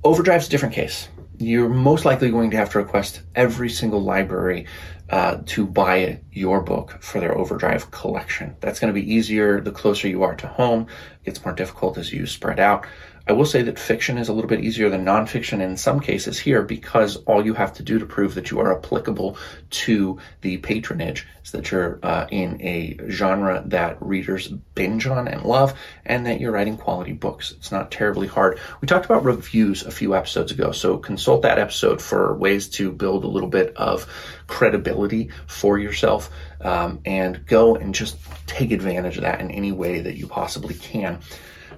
Overdrive's 0.03 0.47
a 0.47 0.51
different 0.51 0.75
case. 0.75 1.09
You're 1.39 1.69
most 1.69 2.05
likely 2.05 2.31
going 2.31 2.53
to 2.53 2.57
have 2.57 2.71
to 2.71 2.79
request 2.79 3.21
every 3.35 3.69
single 3.69 4.01
library 4.03 4.67
uh, 5.11 5.39
to 5.47 5.67
buy 5.67 6.21
your 6.33 6.61
book 6.63 7.03
for 7.03 7.21
their 7.21 7.37
Overdrive 7.37 7.91
collection. 7.91 8.57
That's 8.61 8.79
going 8.79 8.93
to 8.95 8.99
be 8.99 9.15
easier 9.15 9.61
the 9.61 9.73
closer 9.73 10.09
you 10.09 10.23
are 10.23 10.37
to 10.37 10.47
home. 10.47 10.87
It's 11.25 11.45
more 11.45 11.55
difficult 11.55 11.99
as 11.99 12.13
you 12.13 12.27
spread 12.27 12.61
out. 12.61 12.87
I 13.27 13.33
will 13.33 13.47
say 13.47 13.63
that 13.63 13.79
fiction 13.79 14.19
is 14.19 14.29
a 14.29 14.35
little 14.35 14.51
bit 14.51 14.61
easier 14.61 14.91
than 14.91 15.07
nonfiction 15.07 15.61
in 15.61 15.79
some 15.79 15.99
cases 15.99 16.39
here 16.39 16.63
because 16.63 17.17
all 17.25 17.45
you 17.45 17.55
have 17.55 17.73
to 17.75 17.83
do 17.83 17.99
to 17.99 18.05
prove 18.05 18.35
that 18.35 18.51
you 18.51 18.61
are 18.61 18.77
applicable 18.77 19.39
to 19.71 20.19
the 20.43 20.59
patronage 20.59 21.27
is 21.43 21.53
that 21.53 21.71
you're 21.71 22.01
uh, 22.03 22.27
in 22.31 22.61
a 22.61 22.99
genre 23.09 23.63
that 23.67 23.97
readers 24.03 24.49
binge 24.75 25.07
on 25.07 25.27
and 25.27 25.43
love 25.43 25.73
and 26.05 26.27
that 26.27 26.39
you're 26.39 26.53
writing 26.53 26.77
quality 26.77 27.13
books. 27.13 27.53
It's 27.53 27.73
not 27.73 27.91
terribly 27.91 28.27
hard. 28.27 28.59
We 28.83 28.87
talked 28.87 29.07
about 29.07 29.25
reviews 29.25 29.85
a 29.85 29.91
few 29.91 30.15
episodes 30.15 30.53
ago, 30.53 30.73
so 30.73 30.99
consult 30.99 31.43
that 31.43 31.59
episode 31.59 32.03
for 32.03 32.37
ways 32.37 32.69
to 32.71 32.93
build 32.93 33.25
a 33.25 33.29
little 33.29 33.49
bit 33.49 33.75
of 33.77 34.07
credibility 34.49 35.31
for 35.47 35.79
yourself 35.79 36.29
um, 36.61 37.01
and 37.07 37.47
go 37.47 37.75
and 37.75 37.95
just 37.95 38.19
take 38.47 38.71
advantage 38.71 39.17
of 39.17 39.23
that 39.23 39.41
in 39.41 39.51
any 39.51 39.73
way 39.73 40.01
that 40.01 40.19
you 40.19 40.27
possibly 40.27 40.75
can. 40.75 41.21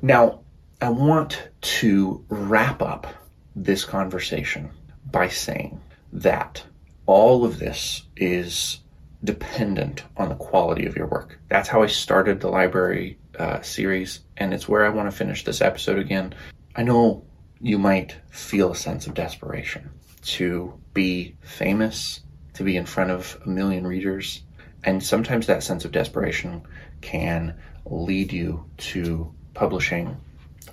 Now, 0.03 0.41
I 0.79 0.91
want 0.91 1.49
to 1.63 2.23
wrap 2.29 2.83
up 2.83 3.07
this 3.55 3.87
conversation 3.87 4.71
by 5.11 5.29
saying 5.29 5.81
that 6.13 6.63
all 7.07 7.47
of 7.47 7.59
this 7.59 8.03
is 8.15 8.81
dependent 9.25 10.05
on 10.19 10.29
the 10.29 10.35
quality 10.35 10.85
of 10.85 10.95
your 10.95 11.07
work. 11.07 11.39
That's 11.49 11.71
how 11.71 11.83
I 11.83 11.87
started 11.87 12.41
the 12.41 12.51
library 12.51 13.19
uh, 13.39 13.63
series, 13.63 14.21
and 14.37 14.53
it's 14.53 14.69
where 14.69 14.85
I 14.85 14.91
want 14.91 15.11
to 15.11 15.17
finish 15.17 15.45
this 15.45 15.63
episode 15.63 15.99
again. 15.99 16.35
I 16.75 16.83
know 16.83 17.25
you 17.59 17.79
might 17.79 18.15
feel 18.29 18.73
a 18.73 18.77
sense 18.77 19.07
of 19.07 19.15
desperation 19.15 19.89
to 20.25 20.79
be 20.93 21.37
famous, 21.41 22.21
to 22.53 22.65
be 22.65 22.77
in 22.77 22.85
front 22.85 23.11
of 23.11 23.41
a 23.47 23.49
million 23.49 23.87
readers, 23.87 24.43
and 24.85 25.03
sometimes 25.03 25.47
that 25.47 25.63
sense 25.63 25.87
of 25.87 25.93
desperation 25.93 26.63
can 27.01 27.57
lead 27.87 28.31
you 28.31 28.67
to 28.77 29.33
publishing 29.55 30.19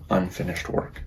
unfinished 0.09 0.69
work. 0.69 1.01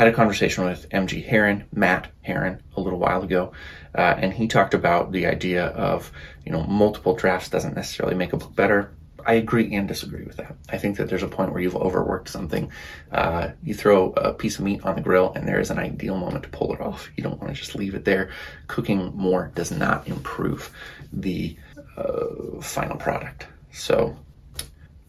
I 0.00 0.04
had 0.04 0.12
a 0.14 0.16
conversation 0.16 0.64
with 0.64 0.88
MG 0.88 1.22
Herron, 1.24 1.64
Matt 1.74 2.10
Herron, 2.22 2.62
a 2.74 2.80
little 2.80 2.98
while 2.98 3.22
ago, 3.22 3.52
uh, 3.94 4.14
and 4.16 4.32
he 4.32 4.48
talked 4.48 4.72
about 4.72 5.12
the 5.12 5.26
idea 5.26 5.66
of, 5.66 6.10
you 6.46 6.52
know, 6.52 6.62
multiple 6.62 7.14
drafts 7.14 7.50
doesn't 7.50 7.76
necessarily 7.76 8.14
make 8.14 8.32
a 8.32 8.38
book 8.38 8.54
better. 8.54 8.92
I 9.26 9.34
agree 9.34 9.74
and 9.74 9.86
disagree 9.86 10.24
with 10.24 10.38
that. 10.38 10.56
I 10.70 10.78
think 10.78 10.96
that 10.96 11.10
there's 11.10 11.22
a 11.22 11.28
point 11.28 11.52
where 11.52 11.60
you've 11.60 11.76
overworked 11.76 12.30
something. 12.30 12.72
Uh, 13.12 13.50
you 13.62 13.74
throw 13.74 14.12
a 14.12 14.32
piece 14.32 14.58
of 14.58 14.64
meat 14.64 14.82
on 14.86 14.94
the 14.94 15.02
grill, 15.02 15.34
and 15.34 15.46
there 15.46 15.60
is 15.60 15.70
an 15.70 15.78
ideal 15.78 16.16
moment 16.16 16.44
to 16.44 16.48
pull 16.48 16.72
it 16.72 16.80
off. 16.80 17.10
You 17.16 17.22
don't 17.22 17.38
want 17.38 17.54
to 17.54 17.60
just 17.60 17.74
leave 17.74 17.94
it 17.94 18.06
there. 18.06 18.30
Cooking 18.68 19.12
more 19.14 19.52
does 19.54 19.70
not 19.70 20.08
improve 20.08 20.70
the 21.12 21.56
uh, 21.98 22.60
final 22.62 22.96
product. 22.96 23.46
So, 23.72 24.16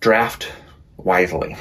draft 0.02 0.52
wisely 0.98 1.56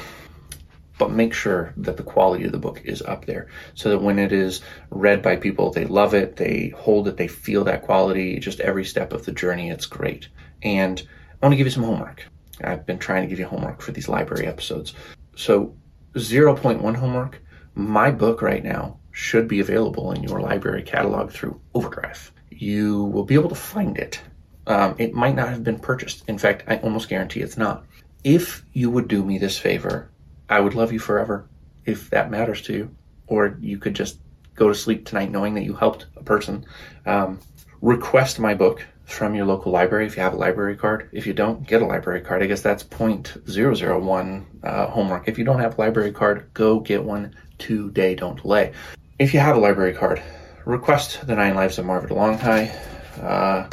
but 1.01 1.09
make 1.09 1.33
sure 1.33 1.73
that 1.77 1.97
the 1.97 2.03
quality 2.03 2.45
of 2.45 2.51
the 2.51 2.59
book 2.59 2.79
is 2.85 3.01
up 3.01 3.25
there 3.25 3.47
so 3.73 3.89
that 3.89 4.03
when 4.03 4.19
it 4.19 4.31
is 4.31 4.61
read 4.91 5.23
by 5.23 5.35
people, 5.35 5.71
they 5.71 5.85
love 5.85 6.13
it, 6.13 6.35
they 6.35 6.71
hold 6.77 7.07
it, 7.07 7.17
they 7.17 7.27
feel 7.27 7.63
that 7.63 7.81
quality, 7.81 8.37
just 8.37 8.59
every 8.59 8.85
step 8.85 9.11
of 9.11 9.25
the 9.25 9.31
journey, 9.31 9.71
it's 9.71 9.87
great. 9.87 10.27
And 10.61 11.01
I 11.41 11.45
want 11.47 11.53
to 11.53 11.57
give 11.57 11.65
you 11.65 11.71
some 11.71 11.85
homework. 11.85 12.23
I've 12.63 12.85
been 12.85 12.99
trying 12.99 13.23
to 13.23 13.27
give 13.27 13.39
you 13.39 13.47
homework 13.47 13.81
for 13.81 13.91
these 13.91 14.07
library 14.07 14.45
episodes. 14.45 14.93
So, 15.35 15.75
0.1 16.13 16.95
homework, 16.95 17.41
my 17.73 18.11
book 18.11 18.43
right 18.43 18.63
now 18.63 18.99
should 19.09 19.47
be 19.47 19.59
available 19.59 20.11
in 20.11 20.21
your 20.21 20.39
library 20.39 20.83
catalog 20.83 21.31
through 21.31 21.59
Overdrive. 21.73 22.31
You 22.51 23.05
will 23.05 23.25
be 23.25 23.33
able 23.33 23.49
to 23.49 23.55
find 23.55 23.97
it. 23.97 24.21
Um, 24.67 24.93
it 24.99 25.15
might 25.15 25.33
not 25.33 25.49
have 25.49 25.63
been 25.63 25.79
purchased. 25.79 26.25
In 26.27 26.37
fact, 26.37 26.63
I 26.67 26.77
almost 26.77 27.09
guarantee 27.09 27.39
it's 27.39 27.57
not. 27.57 27.87
If 28.23 28.63
you 28.73 28.91
would 28.91 29.07
do 29.07 29.25
me 29.25 29.39
this 29.39 29.57
favor 29.57 30.11
I 30.51 30.59
would 30.59 30.75
love 30.75 30.91
you 30.91 30.99
forever 30.99 31.47
if 31.85 32.09
that 32.09 32.29
matters 32.29 32.61
to 32.63 32.73
you. 32.73 32.95
Or 33.27 33.57
you 33.61 33.77
could 33.77 33.95
just 33.95 34.19
go 34.55 34.67
to 34.67 34.75
sleep 34.75 35.05
tonight 35.05 35.31
knowing 35.31 35.55
that 35.55 35.63
you 35.63 35.73
helped 35.73 36.07
a 36.17 36.23
person. 36.23 36.65
Um, 37.05 37.39
request 37.81 38.37
my 38.37 38.53
book 38.53 38.85
from 39.05 39.33
your 39.33 39.45
local 39.45 39.71
library 39.71 40.05
if 40.05 40.15
you 40.15 40.23
have 40.23 40.33
a 40.33 40.37
library 40.37 40.75
card. 40.75 41.09
If 41.13 41.25
you 41.25 41.33
don't, 41.33 41.65
get 41.65 41.81
a 41.81 41.85
library 41.85 42.21
card. 42.21 42.43
I 42.43 42.47
guess 42.47 42.61
that's 42.61 42.83
point 42.83 43.37
zero 43.49 43.73
zero 43.73 43.99
one 43.99 44.45
uh, 44.63 44.87
homework. 44.87 45.27
If 45.27 45.37
you 45.37 45.45
don't 45.45 45.59
have 45.59 45.77
a 45.77 45.81
library 45.81 46.11
card, 46.11 46.49
go 46.53 46.79
get 46.79 47.03
one 47.03 47.33
today. 47.57 48.15
Don't 48.15 48.41
delay. 48.41 48.73
If 49.19 49.33
you 49.33 49.39
have 49.39 49.55
a 49.55 49.59
library 49.59 49.93
card, 49.93 50.21
request 50.65 51.25
the 51.25 51.35
Nine 51.35 51.55
Lives 51.55 51.79
of 51.79 51.85
Marvin 51.85 52.09
DeLonghi 52.09 53.23
uh, 53.23 53.67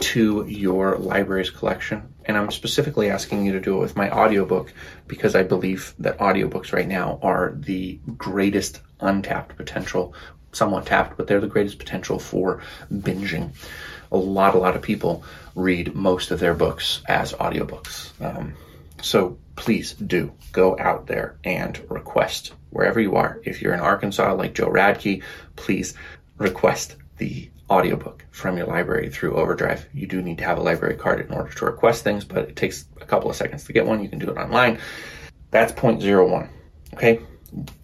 to 0.00 0.46
your 0.46 0.96
library's 0.98 1.50
collection 1.50 2.13
and 2.26 2.36
I'm 2.36 2.50
specifically 2.50 3.10
asking 3.10 3.44
you 3.46 3.52
to 3.52 3.60
do 3.60 3.76
it 3.76 3.80
with 3.80 3.96
my 3.96 4.10
audiobook 4.10 4.72
because 5.06 5.34
I 5.34 5.42
believe 5.42 5.94
that 5.98 6.18
audiobooks 6.18 6.72
right 6.72 6.88
now 6.88 7.18
are 7.22 7.54
the 7.56 7.98
greatest 8.16 8.80
untapped 9.00 9.56
potential, 9.56 10.14
somewhat 10.52 10.86
tapped, 10.86 11.16
but 11.16 11.26
they're 11.26 11.40
the 11.40 11.46
greatest 11.46 11.78
potential 11.78 12.18
for 12.18 12.62
binging. 12.92 13.50
A 14.12 14.16
lot, 14.16 14.54
a 14.54 14.58
lot 14.58 14.76
of 14.76 14.82
people 14.82 15.24
read 15.54 15.94
most 15.94 16.30
of 16.30 16.40
their 16.40 16.54
books 16.54 17.02
as 17.08 17.32
audiobooks. 17.34 18.10
Um, 18.24 18.54
so 19.02 19.38
please 19.56 19.92
do 19.92 20.32
go 20.52 20.78
out 20.78 21.06
there 21.06 21.36
and 21.44 21.80
request 21.90 22.52
wherever 22.70 23.00
you 23.00 23.16
are. 23.16 23.40
If 23.44 23.60
you're 23.60 23.74
in 23.74 23.80
Arkansas, 23.80 24.34
like 24.34 24.54
Joe 24.54 24.68
Radke, 24.68 25.22
please 25.56 25.94
request 26.38 26.96
the 27.18 27.50
audiobook 27.70 28.24
from 28.30 28.56
your 28.56 28.66
library 28.66 29.08
through 29.10 29.36
Overdrive. 29.36 29.86
You 29.92 30.06
do 30.06 30.20
need 30.22 30.38
to 30.38 30.44
have 30.44 30.58
a 30.58 30.62
library 30.62 30.96
card 30.96 31.20
in 31.20 31.32
order 31.32 31.50
to 31.52 31.64
request 31.64 32.04
things, 32.04 32.24
but 32.24 32.48
it 32.48 32.56
takes 32.56 32.84
a 33.00 33.06
couple 33.06 33.30
of 33.30 33.36
seconds 33.36 33.64
to 33.64 33.72
get 33.72 33.86
one. 33.86 34.02
You 34.02 34.08
can 34.08 34.18
do 34.18 34.30
it 34.30 34.36
online. 34.36 34.78
That's 35.50 35.72
point 35.72 36.02
zero 36.02 36.28
one. 36.28 36.50
Okay. 36.94 37.20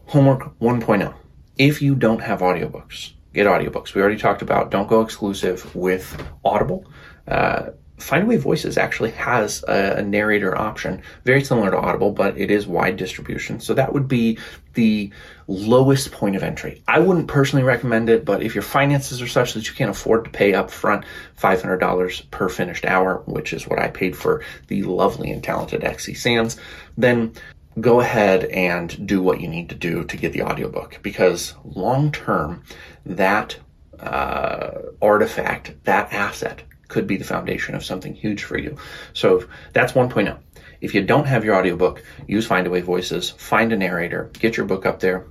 Homework 0.06 0.58
1.0. 0.58 1.14
If 1.56 1.80
you 1.82 1.94
don't 1.94 2.20
have 2.20 2.40
audiobooks, 2.40 3.12
get 3.32 3.46
audiobooks. 3.46 3.94
We 3.94 4.00
already 4.00 4.18
talked 4.18 4.42
about 4.42 4.70
don't 4.70 4.88
go 4.88 5.02
exclusive 5.02 5.72
with 5.74 6.20
Audible. 6.44 6.84
Uh, 7.28 7.70
Findaway 8.00 8.38
Voices 8.38 8.78
actually 8.78 9.10
has 9.12 9.62
a, 9.68 9.98
a, 9.98 10.02
narrator 10.02 10.56
option, 10.56 11.02
very 11.24 11.44
similar 11.44 11.70
to 11.70 11.76
Audible, 11.76 12.10
but 12.10 12.36
it 12.38 12.50
is 12.50 12.66
wide 12.66 12.96
distribution. 12.96 13.60
So 13.60 13.74
that 13.74 13.92
would 13.92 14.08
be 14.08 14.38
the 14.74 15.10
lowest 15.46 16.10
point 16.10 16.34
of 16.34 16.42
entry. 16.42 16.82
I 16.88 16.98
wouldn't 16.98 17.28
personally 17.28 17.64
recommend 17.64 18.08
it, 18.08 18.24
but 18.24 18.42
if 18.42 18.54
your 18.54 18.62
finances 18.62 19.20
are 19.20 19.28
such 19.28 19.52
that 19.54 19.68
you 19.68 19.74
can't 19.74 19.90
afford 19.90 20.24
to 20.24 20.30
pay 20.30 20.54
up 20.54 20.70
front 20.70 21.04
$500 21.38 22.30
per 22.30 22.48
finished 22.48 22.84
hour, 22.86 23.22
which 23.26 23.52
is 23.52 23.68
what 23.68 23.78
I 23.78 23.88
paid 23.88 24.16
for 24.16 24.42
the 24.68 24.82
lovely 24.82 25.30
and 25.30 25.44
talented 25.44 25.84
XC 25.84 26.14
Sands, 26.14 26.56
then 26.96 27.32
go 27.80 28.00
ahead 28.00 28.44
and 28.46 29.06
do 29.06 29.22
what 29.22 29.40
you 29.40 29.48
need 29.48 29.68
to 29.68 29.74
do 29.74 30.04
to 30.04 30.16
get 30.16 30.32
the 30.32 30.42
audiobook 30.42 30.98
because 31.02 31.54
long 31.64 32.10
term, 32.10 32.62
that 33.04 33.56
uh, 33.98 34.70
artifact, 35.02 35.74
that 35.84 36.12
asset 36.12 36.62
could 36.90 37.06
be 37.06 37.16
the 37.16 37.24
foundation 37.24 37.74
of 37.74 37.84
something 37.84 38.14
huge 38.14 38.44
for 38.44 38.58
you. 38.58 38.76
So 39.14 39.46
that's 39.72 39.92
1.0. 39.92 40.38
If 40.82 40.94
you 40.94 41.02
don't 41.02 41.26
have 41.26 41.44
your 41.44 41.54
audiobook, 41.54 42.02
use 42.26 42.46
Findaway 42.46 42.82
Voices, 42.82 43.30
find 43.30 43.72
a 43.72 43.76
narrator, 43.76 44.30
get 44.38 44.56
your 44.56 44.66
book 44.66 44.84
up 44.84 45.00
there, 45.00 45.26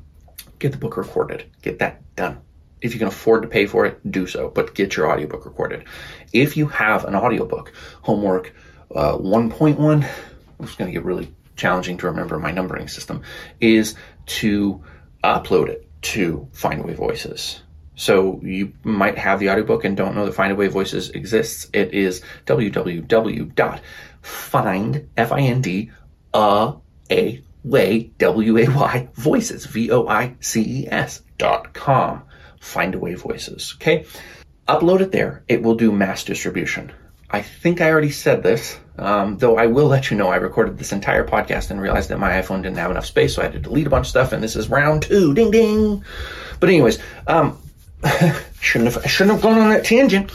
get 0.58 0.72
the 0.72 0.78
book 0.78 0.98
recorded, 0.98 1.46
get 1.62 1.80
that 1.80 2.16
done. 2.16 2.40
If 2.82 2.94
you 2.94 3.00
can 3.00 3.10
afford 3.10 3.44
to 3.44 3.50
pay 3.50 3.66
for 3.66 3.86
it, 3.86 4.00
do 4.10 4.26
so, 4.26 4.50
but 4.50 4.74
get 4.74 4.96
your 4.96 5.12
audiobook 5.12 5.46
recorded. 5.46 5.86
If 6.32 6.56
you 6.56 6.68
have 6.68 7.04
an 7.04 7.16
audiobook, 7.16 7.74
homework 8.02 8.56
uh, 8.96 9.18
1.1, 9.18 10.10
it's 10.62 10.76
going 10.76 10.90
to 10.90 10.94
get 10.94 11.04
really 11.04 11.34
challenging 11.58 11.98
to 11.98 12.08
remember 12.08 12.40
my 12.40 12.52
numbering 12.52 12.88
system, 12.88 13.22
is 13.60 13.96
to 14.26 14.82
upload 15.24 15.68
it 15.68 15.90
to 16.02 16.48
Findaway 16.54 16.96
Voices. 16.96 17.62
So 18.00 18.40
you 18.42 18.72
might 18.86 19.18
have 19.18 19.42
the 19.42 19.50
audiobook 19.50 19.84
and 19.84 19.98
don't 19.98 20.16
know 20.16 20.26
that 20.26 20.34
Findaway 20.34 20.70
Voices 20.70 21.10
exists. 21.10 21.68
It 21.74 21.94
is 21.94 22.22
www.find, 22.46 23.52
F-I-N-D, 25.18 25.92
a, 26.34 26.74
a, 27.12 27.44
way, 27.66 28.12
W-A-Y, 28.18 29.10
voices, 29.16 29.66
V-O-I-C-E-S 29.66 31.24
dot 31.38 31.74
com. 31.74 32.24
Findaway 32.62 33.18
Voices. 33.18 33.74
Okay. 33.76 34.06
Upload 34.70 35.02
it 35.02 35.12
there. 35.12 35.44
It 35.50 35.62
will 35.62 35.76
do 35.76 35.92
mass 35.92 36.24
distribution. 36.24 36.94
I 37.30 37.42
think 37.42 37.82
I 37.82 37.90
already 37.92 38.12
said 38.12 38.44
this, 38.44 38.80
um, 38.98 39.38
though 39.40 39.58
I 39.58 39.68
will 39.68 39.88
let 39.88 40.10
you 40.10 40.16
know 40.16 40.30
I 40.30 40.38
recorded 40.38 40.78
this 40.78 40.94
entire 40.94 41.28
podcast 41.28 41.70
and 41.70 41.82
realized 41.82 42.10
that 42.12 42.20
my 42.20 42.32
iPhone 42.42 42.64
didn't 42.64 42.78
have 42.78 42.92
enough 42.92 43.06
space, 43.06 43.36
so 43.36 43.42
I 43.42 43.46
had 43.46 43.54
to 43.54 43.60
delete 43.60 43.88
a 43.88 43.90
bunch 43.90 44.06
of 44.06 44.10
stuff, 44.12 44.32
and 44.32 44.42
this 44.42 44.56
is 44.56 44.70
round 44.70 45.02
two. 45.02 45.34
Ding 45.34 45.52
ding. 45.52 46.06
But 46.62 46.70
anyways, 46.70 47.00
um, 47.28 47.58
shouldn't 48.62 48.94
have 48.94 49.10
shouldn't 49.10 49.36
have 49.36 49.44
gone 49.44 49.60
on 49.60 49.70
that 49.70 49.86
tangent. 49.86 50.32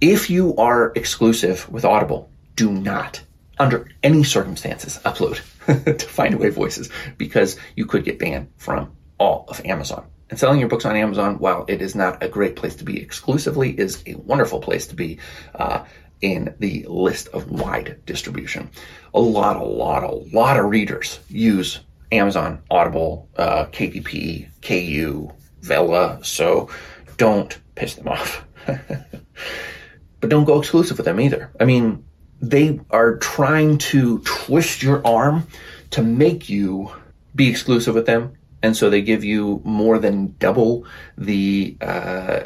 If 0.00 0.30
you 0.30 0.56
are 0.56 0.92
exclusive 0.94 1.70
with 1.70 1.84
Audible, 1.84 2.30
do 2.56 2.70
not, 2.70 3.22
under 3.58 3.88
any 4.02 4.24
circumstances, 4.24 4.98
upload 5.04 5.36
to 5.66 6.06
Findaway 6.06 6.52
Voices 6.52 6.90
because 7.16 7.56
you 7.76 7.86
could 7.86 8.04
get 8.04 8.18
banned 8.18 8.48
from 8.56 8.94
all 9.18 9.44
of 9.48 9.64
Amazon. 9.64 10.06
And 10.30 10.38
selling 10.38 10.58
your 10.58 10.68
books 10.68 10.84
on 10.84 10.96
Amazon, 10.96 11.38
while 11.38 11.64
it 11.68 11.80
is 11.80 11.94
not 11.94 12.22
a 12.22 12.28
great 12.28 12.56
place 12.56 12.76
to 12.76 12.84
be 12.84 13.00
exclusively, 13.00 13.70
is 13.70 14.02
a 14.06 14.14
wonderful 14.14 14.60
place 14.60 14.86
to 14.88 14.94
be 14.94 15.18
uh, 15.54 15.84
in 16.20 16.54
the 16.58 16.84
list 16.88 17.28
of 17.28 17.50
wide 17.50 18.00
distribution. 18.06 18.70
A 19.12 19.20
lot, 19.20 19.56
a 19.56 19.62
lot, 19.64 20.02
a 20.02 20.10
lot 20.10 20.58
of 20.58 20.66
readers 20.66 21.20
use 21.28 21.80
Amazon, 22.10 22.62
Audible, 22.70 23.28
uh, 23.36 23.66
KDP, 23.66 24.48
KU, 24.62 25.30
Vella, 25.64 26.18
so 26.22 26.68
don't 27.16 27.58
piss 27.74 27.94
them 27.94 28.08
off. 28.08 28.44
but 28.66 30.30
don't 30.30 30.44
go 30.44 30.58
exclusive 30.60 30.96
with 30.96 31.06
them 31.06 31.20
either. 31.20 31.50
I 31.58 31.64
mean, 31.64 32.04
they 32.40 32.80
are 32.90 33.16
trying 33.16 33.78
to 33.78 34.18
twist 34.20 34.82
your 34.82 35.06
arm 35.06 35.46
to 35.90 36.02
make 36.02 36.48
you 36.48 36.92
be 37.34 37.48
exclusive 37.48 37.94
with 37.94 38.06
them 38.06 38.36
and 38.64 38.74
so 38.74 38.88
they 38.88 39.02
give 39.02 39.22
you 39.24 39.60
more 39.62 39.98
than 39.98 40.34
double 40.38 40.86
the 41.18 41.76
uh, 41.82 42.40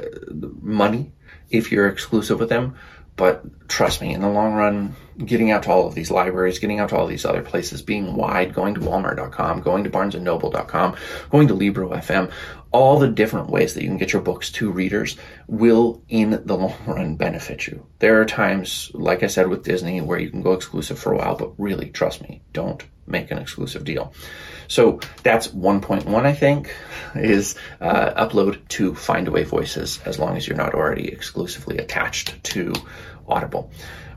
money 0.61 1.13
if 1.49 1.71
you're 1.71 1.87
exclusive 1.87 2.41
with 2.41 2.49
them. 2.49 2.75
But 3.15 3.69
trust 3.69 4.01
me, 4.01 4.15
in 4.15 4.23
the 4.23 4.29
long 4.29 4.55
run, 4.55 4.97
getting 5.25 5.51
out 5.51 5.65
to 5.65 5.71
all 5.71 5.87
of 5.87 5.95
these 5.95 6.11
libraries, 6.11 6.59
getting 6.59 6.81
out 6.81 6.91
to 6.91 6.97
all 6.97 7.07
these 7.07 7.25
other 7.25 7.43
places, 7.43 7.83
being 7.83 8.15
wide, 8.15 8.55
going 8.55 8.75
to 8.75 8.81
Walmart.com, 8.81 9.61
going 9.63 9.85
to 9.85 9.91
BarnesandNoble.com, 9.91 10.97
going 11.31 11.49
to 11.49 11.55
Libro 11.55 11.91
FM, 11.91 12.31
all 12.71 12.99
the 12.99 13.09
different 13.09 13.51
ways 13.51 13.75
that 13.75 13.83
you 13.83 13.89
can 13.89 13.97
get 13.97 14.13
your 14.13 14.23
books 14.23 14.51
to 14.51 14.71
readers 14.71 15.17
will, 15.47 16.03
in 16.09 16.43
the 16.45 16.57
long 16.57 16.75
run, 16.87 17.17
benefit 17.17 17.67
you. 17.67 17.87
There 17.99 18.21
are 18.21 18.27
times, 18.27 18.91
like 18.95 19.23
I 19.23 19.27
said 19.27 19.49
with 19.49 19.65
Disney, 19.65 20.01
where 20.01 20.19
you 20.19 20.31
can 20.31 20.43
go 20.43 20.53
exclusive 20.53 20.99
for 20.99 21.13
a 21.13 21.17
while, 21.17 21.37
but 21.37 21.59
really, 21.59 21.91
trust 21.91 22.23
me, 22.23 22.43
don't 22.53 22.85
make 23.07 23.31
an 23.31 23.39
exclusive 23.39 23.85
deal. 23.85 24.13
So 24.69 25.01
that's 25.23 25.49
1.1, 25.49 26.15
I 26.27 26.35
think, 26.35 26.75
is 27.15 27.57
uh, 27.81 28.27
upload 28.27 28.67
to 28.69 28.93
Findaway 28.93 29.47
Voices 29.47 29.99
as 30.05 30.19
long 30.19 30.37
as 30.37 30.47
you're 30.47 30.59
not 30.59 30.75
already 30.75 31.09
exclusively 31.09 31.79
attached 31.79 32.43
to 32.45 32.75
Audible. 33.27 33.71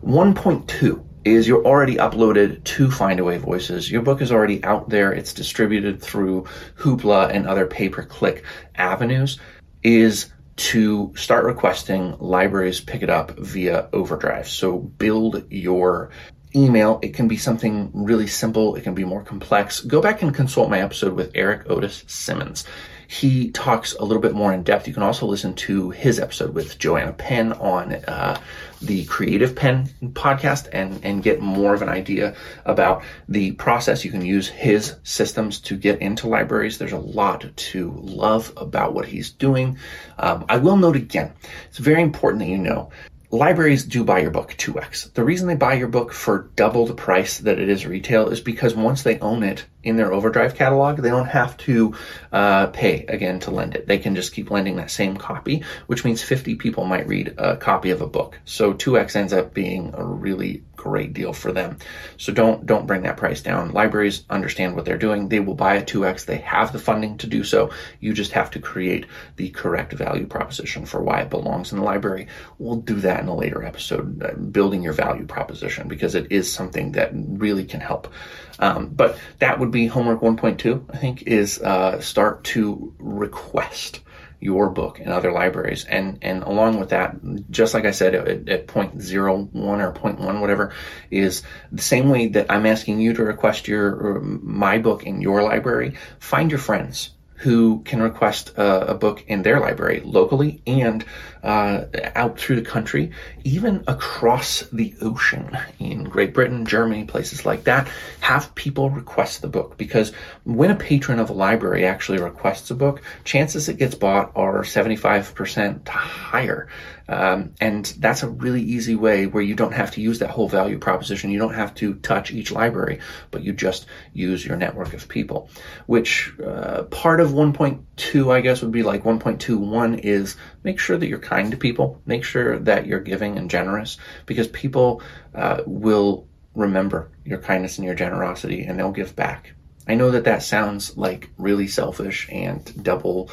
1.2 0.04 1.06
is 1.24 1.48
you're 1.48 1.66
already 1.66 1.96
uploaded 1.98 2.64
to 2.64 2.88
Findaway 2.88 3.38
Voices. 3.38 3.92
Your 3.92 4.02
book 4.02 4.22
is 4.22 4.32
already 4.32 4.64
out 4.64 4.90
there. 4.90 5.12
It's 5.12 5.34
distributed 5.34 6.02
through 6.02 6.48
Hoopla 6.78 7.30
and 7.30 7.48
other 7.48 7.68
pay-per-click 7.68 8.44
avenues. 8.76 9.40
Is 9.84 10.32
to 10.58 11.14
start 11.16 11.46
requesting 11.46 12.16
libraries 12.20 12.82
pick 12.82 13.02
it 13.02 13.10
up 13.10 13.38
via 13.38 13.90
Overdrive. 13.94 14.48
So 14.48 14.78
build 14.78 15.52
your 15.52 16.12
email. 16.56 17.00
It 17.02 17.14
can 17.14 17.28
be 17.28 17.38
something 17.38 17.92
really 17.94 18.28
simple. 18.28 18.76
It 18.76 18.84
can 18.84 18.94
be 18.94 19.06
more 19.06 19.24
complex. 19.24 19.82
Go 19.82 20.02
back 20.02 20.22
and 20.22 20.34
consult 20.34 20.70
my 20.70 20.82
episode 20.82 21.14
with 21.14 21.32
Eric 21.36 21.70
Otis 21.70 22.04
Simmons. 22.08 22.66
He 23.12 23.52
talks 23.52 23.94
a 23.96 24.06
little 24.06 24.22
bit 24.22 24.34
more 24.34 24.54
in 24.54 24.64
depth. 24.64 24.88
You 24.88 24.94
can 24.94 25.04
also 25.04 25.26
listen 25.26 25.54
to 25.56 25.90
his 25.90 26.18
episode 26.18 26.54
with 26.54 26.80
Joanna 26.80 27.12
Penn 27.12 27.52
on 27.52 27.96
uh, 28.08 28.40
the 28.82 29.04
Creative 29.04 29.54
Penn 29.54 29.90
podcast 30.14 30.70
and, 30.72 31.04
and 31.04 31.22
get 31.22 31.42
more 31.42 31.74
of 31.74 31.82
an 31.82 31.90
idea 31.90 32.38
about 32.64 33.04
the 33.28 33.52
process. 33.52 34.06
You 34.06 34.12
can 34.12 34.24
use 34.24 34.48
his 34.48 34.96
systems 35.04 35.60
to 35.60 35.76
get 35.76 36.02
into 36.02 36.30
libraries. 36.30 36.78
There's 36.78 36.94
a 36.94 37.00
lot 37.00 37.46
to 37.54 37.92
love 38.02 38.54
about 38.56 38.94
what 38.94 39.08
he's 39.08 39.30
doing. 39.30 39.78
Um, 40.18 40.46
I 40.48 40.56
will 40.56 40.78
note 40.78 40.96
again, 40.96 41.34
it's 41.68 41.80
very 41.80 42.02
important 42.02 42.40
that 42.40 42.48
you 42.50 42.60
know 42.60 42.92
libraries 43.32 43.86
do 43.86 44.04
buy 44.04 44.20
your 44.20 44.32
book 44.32 44.54
2x. 44.58 45.14
The 45.14 45.24
reason 45.24 45.48
they 45.48 45.56
buy 45.56 45.76
your 45.76 45.88
book 45.88 46.12
for 46.12 46.50
double 46.56 46.86
the 46.86 46.94
price 46.94 47.40
that 47.40 47.60
it 47.60 47.70
is 47.70 47.86
retail 47.86 48.28
is 48.30 48.42
because 48.42 48.76
once 48.76 49.04
they 49.04 49.20
own 49.20 49.44
it 49.44 49.66
in 49.84 49.96
their 49.96 50.14
overdrive 50.14 50.56
catalog, 50.56 50.98
they 50.98 51.10
don't 51.10 51.28
have 51.28 51.56
to 51.58 51.96
uh, 52.32 52.68
pay 52.68 53.06
again 53.08 53.40
to 53.40 53.52
lend 53.52 53.76
it. 53.76 53.88
They 53.88 53.98
can 53.98 54.16
just 54.16 54.34
keep 54.34 54.52
lending 54.52 54.76
that 54.76 54.92
same 54.92 55.16
copy, 55.18 55.64
which 55.88 56.04
means 56.04 56.22
50 56.22 56.56
people 56.56 56.86
might 56.86 57.08
read 57.08 57.34
a 57.38 57.56
copy 57.56 57.90
of 57.90 58.02
a 58.02 58.08
book. 58.08 58.38
So 58.46 58.74
2x 58.74 59.16
ends 59.16 59.34
up 59.34 59.54
being 59.54 59.94
a 59.94 60.06
really 60.06 60.64
great 60.82 61.14
deal 61.14 61.32
for 61.32 61.52
them. 61.52 61.78
So 62.18 62.34
don't 62.34 62.66
don't 62.66 62.88
bring 62.88 63.04
that 63.04 63.18
price 63.18 63.42
down. 63.42 63.72
Libraries 63.72 64.24
understand 64.30 64.76
what 64.76 64.84
they're 64.84 64.98
doing. 64.98 65.30
They 65.30 65.40
will 65.40 65.54
buy 65.54 65.76
a 65.76 65.86
2x. 65.86 66.26
They 66.26 66.38
have 66.38 66.74
the 66.74 66.80
funding 66.80 67.18
to 67.20 67.28
do 67.28 67.44
so. 67.44 67.70
You 68.00 68.14
just 68.14 68.32
have 68.32 68.50
to 68.52 68.60
create 68.60 69.06
the 69.36 69.50
correct 69.50 69.94
value 69.94 70.26
proposition 70.26 70.88
for 70.88 71.04
why 71.04 71.22
it 71.22 71.30
belongs 71.30 71.72
in 71.72 71.78
the 71.78 71.84
library. 71.84 72.28
We'll 72.58 72.78
do 72.78 72.96
that 73.02 73.20
in 73.20 73.28
a 73.28 73.36
later 73.36 73.64
episode, 73.64 74.24
uh, 74.24 74.34
building 74.34 74.82
your 74.82 74.94
value 74.94 75.28
proposition 75.28 75.88
because 75.88 76.16
it 76.16 76.32
is 76.32 76.52
something 76.52 76.94
that 76.94 77.12
really 77.14 77.66
can 77.66 77.82
help. 77.82 78.12
Um, 78.58 78.88
but 78.88 79.20
that 79.40 79.60
would 79.60 79.72
be 79.72 79.86
homework 79.86 80.22
1.2. 80.22 80.86
I 80.94 80.98
think 80.98 81.24
is 81.24 81.62
uh, 81.62 82.00
start 82.02 82.44
to 82.56 82.94
request 82.98 84.02
your 84.42 84.70
book 84.70 85.00
in 85.00 85.10
other 85.10 85.32
libraries. 85.32 85.86
And, 85.86 86.18
and 86.22 86.44
along 86.44 86.80
with 86.80 86.90
that, 86.90 87.16
just 87.50 87.74
like 87.74 87.86
I 87.86 87.92
said 87.92 88.16
at, 88.16 88.50
at 88.50 88.68
point 88.68 89.02
zero 89.02 89.44
one 89.52 89.80
or 89.80 89.94
point 89.94 90.20
one, 90.20 90.42
whatever, 90.42 90.74
is 91.10 91.44
the 91.72 91.82
same 91.82 92.10
way 92.10 92.28
that 92.30 92.48
I'm 92.50 92.66
asking 92.66 93.00
you 93.00 93.14
to 93.14 93.24
request 93.24 93.68
your, 93.68 94.20
my 94.20 94.80
book 94.80 95.04
in 95.04 95.22
your 95.22 95.44
library, 95.44 95.96
find 96.20 96.52
your 96.52 96.60
friends 96.60 97.12
who 97.42 97.82
can 97.86 98.02
request 98.02 98.52
a, 98.56 98.94
book 98.94 99.24
in 99.28 99.42
their 99.42 99.60
library 99.60 100.00
locally 100.06 100.62
and 100.68 101.04
uh, 101.42 101.86
out 102.14 102.38
through 102.40 102.56
the 102.56 102.62
country, 102.62 103.12
even 103.44 103.84
across 103.88 104.62
the 104.72 104.94
ocean 105.02 105.58
in 105.80 106.04
Great 106.04 106.36
Britain, 106.36 106.66
Germany, 106.66 107.06
places 107.06 107.44
like 107.44 107.64
that, 107.64 107.90
have 108.20 108.54
people 108.54 108.92
request 108.92 109.42
the 109.42 109.48
book 109.48 109.76
because 109.76 110.12
when 110.44 110.70
a 110.70 110.76
patron 110.76 111.20
of 111.20 111.32
a 111.32 111.34
library 111.34 111.84
actually 111.84 112.20
requests 112.20 112.70
a 112.70 112.76
book, 112.76 113.02
chances 113.24 113.68
it 113.68 113.78
gets 113.78 113.96
bought 113.96 114.32
are 114.36 114.62
75% 114.62 115.88
higher. 115.88 116.68
Um, 117.12 117.54
and 117.60 117.86
that's 118.00 118.24
a 118.24 118.30
really 118.30 118.62
easy 118.62 118.96
way 118.96 119.28
where 119.28 119.44
you 119.44 119.54
don't 119.54 119.74
have 119.74 119.92
to 119.92 120.02
use 120.02 120.20
that 120.20 120.30
whole 120.30 120.48
value 120.48 120.80
proposition. 120.80 121.30
You 121.30 121.40
don't 121.40 121.54
have 121.54 121.76
to 121.76 121.96
touch 121.96 122.32
each 122.32 122.54
library, 122.54 123.02
but 123.32 123.44
you 123.44 123.52
just 123.52 123.86
use 124.14 124.46
your 124.46 124.56
network 124.56 124.94
of 124.94 125.10
people, 125.10 125.50
which 125.88 126.32
uh, 126.40 126.84
part 126.84 127.20
of 127.20 127.32
1.2, 127.32 128.34
I 128.34 128.40
guess, 128.40 128.62
would 128.62 128.72
be 128.72 128.84
like 128.84 129.04
1.21 129.04 130.00
is 130.06 130.38
make 130.64 130.80
sure 130.80 130.98
that 130.98 131.08
you're 131.08 131.20
kind 131.20 131.52
to 131.52 131.58
people, 131.58 132.02
make 132.06 132.24
sure 132.24 132.58
that 132.60 132.88
you're 132.88 133.02
giving 133.02 133.38
and 133.38 133.50
generous 133.50 133.98
because 134.26 134.48
people 134.48 135.02
uh, 135.36 135.64
will 135.66 136.30
remember 136.56 137.12
your 137.26 137.40
kindness 137.40 137.78
and 137.78 137.86
your 137.86 137.96
generosity 137.96 138.64
and 138.64 138.80
they'll 138.80 138.92
give 138.94 139.18
back. 139.18 139.54
I 139.86 139.96
know 139.96 140.12
that 140.12 140.24
that 140.24 140.44
sounds 140.44 140.96
like 140.96 141.30
really 141.38 141.68
selfish 141.68 142.30
and 142.32 142.64
double 142.82 143.30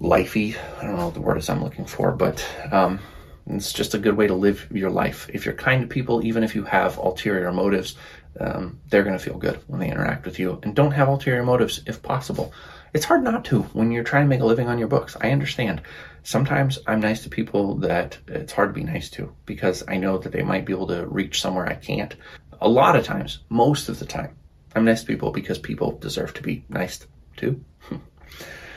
lifey. 0.00 0.56
I 0.78 0.84
don't 0.84 0.96
know 0.96 1.06
what 1.06 1.14
the 1.14 1.20
word 1.20 1.38
is 1.38 1.48
I'm 1.48 1.62
looking 1.62 1.86
for, 1.86 2.12
but 2.12 2.46
um, 2.70 3.00
it's 3.46 3.72
just 3.72 3.94
a 3.94 3.98
good 3.98 4.16
way 4.16 4.26
to 4.26 4.34
live 4.34 4.66
your 4.70 4.90
life. 4.90 5.30
If 5.32 5.44
you're 5.44 5.54
kind 5.54 5.82
to 5.82 5.86
people, 5.86 6.24
even 6.24 6.42
if 6.42 6.54
you 6.54 6.64
have 6.64 6.98
ulterior 6.98 7.52
motives, 7.52 7.96
um, 8.40 8.80
they're 8.88 9.04
going 9.04 9.16
to 9.16 9.24
feel 9.24 9.38
good 9.38 9.60
when 9.66 9.80
they 9.80 9.90
interact 9.90 10.26
with 10.26 10.38
you. 10.38 10.58
And 10.62 10.74
don't 10.74 10.92
have 10.92 11.08
ulterior 11.08 11.42
motives 11.42 11.80
if 11.86 12.02
possible. 12.02 12.52
It's 12.92 13.04
hard 13.04 13.22
not 13.22 13.44
to 13.46 13.62
when 13.62 13.92
you're 13.92 14.04
trying 14.04 14.24
to 14.24 14.28
make 14.28 14.40
a 14.40 14.46
living 14.46 14.68
on 14.68 14.78
your 14.78 14.88
books. 14.88 15.16
I 15.20 15.30
understand. 15.30 15.82
Sometimes 16.22 16.78
I'm 16.86 17.00
nice 17.00 17.22
to 17.22 17.28
people 17.28 17.76
that 17.76 18.18
it's 18.26 18.52
hard 18.52 18.70
to 18.70 18.80
be 18.80 18.84
nice 18.84 19.10
to 19.10 19.34
because 19.44 19.84
I 19.86 19.96
know 19.96 20.18
that 20.18 20.32
they 20.32 20.42
might 20.42 20.64
be 20.64 20.72
able 20.72 20.88
to 20.88 21.06
reach 21.06 21.40
somewhere 21.40 21.68
I 21.68 21.74
can't. 21.74 22.14
A 22.60 22.68
lot 22.68 22.96
of 22.96 23.04
times, 23.04 23.40
most 23.48 23.88
of 23.88 23.98
the 23.98 24.06
time, 24.06 24.34
I'm 24.74 24.84
nice 24.84 25.02
to 25.02 25.06
people 25.06 25.30
because 25.30 25.58
people 25.58 25.98
deserve 25.98 26.34
to 26.34 26.42
be 26.42 26.64
nice 26.68 27.06
to. 27.36 27.62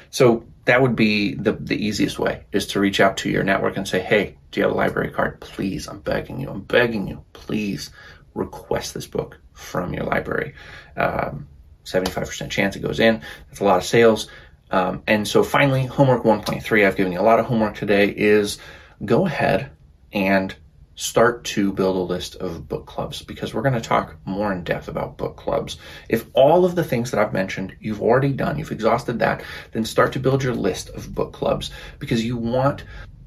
so 0.09 0.45
that 0.69 0.83
would 0.83 0.95
be 0.95 1.33
the, 1.33 1.53
the 1.53 1.83
easiest 1.83 2.19
way 2.19 2.45
is 2.51 2.67
to 2.67 2.79
reach 2.79 2.99
out 2.99 3.17
to 3.17 3.29
your 3.29 3.43
network 3.43 3.75
and 3.75 3.87
say, 3.87 3.99
hey, 3.99 4.37
do 4.51 4.59
you 4.59 4.67
have 4.67 4.71
a 4.71 4.77
library 4.77 5.09
card? 5.09 5.41
Please, 5.41 5.87
I'm 5.87 5.99
begging 5.99 6.39
you, 6.39 6.47
I'm 6.47 6.61
begging 6.61 7.07
you, 7.07 7.25
please 7.33 7.89
request 8.35 8.93
this 8.93 9.07
book 9.07 9.39
from 9.53 9.95
your 9.95 10.03
library. 10.03 10.53
Um, 10.95 11.47
75% 11.85 12.51
chance 12.51 12.75
it 12.75 12.81
goes 12.81 12.99
in. 12.99 13.23
That's 13.47 13.61
a 13.61 13.63
lot 13.63 13.77
of 13.77 13.83
sales. 13.83 14.27
Um, 14.69 15.01
and 15.07 15.27
so 15.27 15.43
finally, 15.43 15.87
homework 15.87 16.21
1.3, 16.21 16.85
I've 16.85 16.95
given 16.95 17.13
you 17.13 17.19
a 17.19 17.23
lot 17.23 17.39
of 17.39 17.47
homework 17.47 17.75
today, 17.75 18.09
is 18.09 18.59
go 19.03 19.25
ahead 19.25 19.71
and 20.13 20.55
start 20.99 21.45
to 21.45 21.71
build 21.71 21.95
a 21.95 22.13
list 22.13 22.35
of 22.35 22.67
book 22.67 22.85
clubs 22.85 23.21
because 23.21 23.53
we're 23.53 23.61
going 23.61 23.73
to 23.73 23.79
talk 23.79 24.17
more 24.25 24.51
in 24.51 24.65
depth 24.65 24.89
about 24.89 25.15
book 25.15 25.37
clubs. 25.37 25.77
If 26.09 26.25
all 26.33 26.65
of 26.65 26.75
the 26.75 26.83
things 26.83 27.09
that 27.09 27.21
I've 27.21 27.31
mentioned 27.31 27.73
you've 27.79 28.01
already 28.01 28.33
done, 28.33 28.59
you've 28.59 28.73
exhausted 28.73 29.19
that, 29.19 29.41
then 29.71 29.85
start 29.85 30.11
to 30.13 30.19
build 30.19 30.43
your 30.43 30.53
list 30.53 30.89
of 30.89 31.15
book 31.15 31.31
clubs 31.31 31.71
because 31.99 32.25
you 32.25 32.35
want 32.35 32.83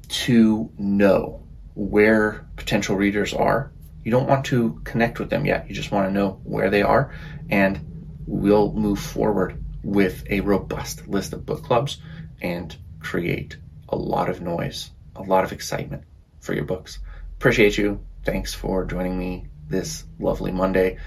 to 0.07 0.71
know 0.77 1.41
where 1.73 2.47
potential 2.57 2.95
readers 2.95 3.33
are. 3.33 3.71
You 4.03 4.11
don't 4.11 4.29
want 4.29 4.45
to 4.45 4.79
connect 4.83 5.17
with 5.17 5.31
them 5.31 5.43
yet. 5.43 5.67
You 5.67 5.73
just 5.73 5.91
want 5.91 6.07
to 6.07 6.13
know 6.13 6.41
where 6.43 6.69
they 6.69 6.83
are 6.83 7.11
and 7.49 8.19
we'll 8.27 8.71
move 8.73 8.99
forward 8.99 9.63
with 9.83 10.23
a 10.29 10.41
robust 10.41 11.07
list 11.07 11.33
of 11.33 11.43
book 11.43 11.63
clubs 11.63 11.97
and 12.39 12.77
create 12.99 13.57
a 13.89 13.95
lot 13.95 14.29
of 14.29 14.41
noise, 14.41 14.91
a 15.15 15.23
lot 15.23 15.43
of 15.43 15.51
excitement 15.51 16.03
for 16.39 16.53
your 16.53 16.65
books 16.65 16.99
appreciate 17.43 17.77
you. 17.77 17.99
Thanks 18.23 18.53
for 18.53 18.85
joining 18.85 19.19
me 19.19 19.47
this 19.67 20.05
lovely 20.17 20.53
Monday. 20.53 20.97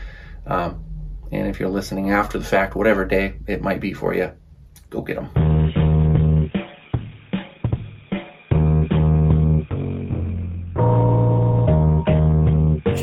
Um, 0.44 0.84
and 1.32 1.48
if 1.48 1.58
you're 1.58 1.70
listening 1.70 2.10
after 2.10 2.38
the 2.38 2.44
fact, 2.44 2.76
whatever 2.76 3.06
day 3.06 3.36
it 3.46 3.62
might 3.62 3.80
be 3.80 3.94
for 3.94 4.12
you, 4.14 4.32
go 4.90 5.00
get 5.00 5.16
them. 5.16 5.55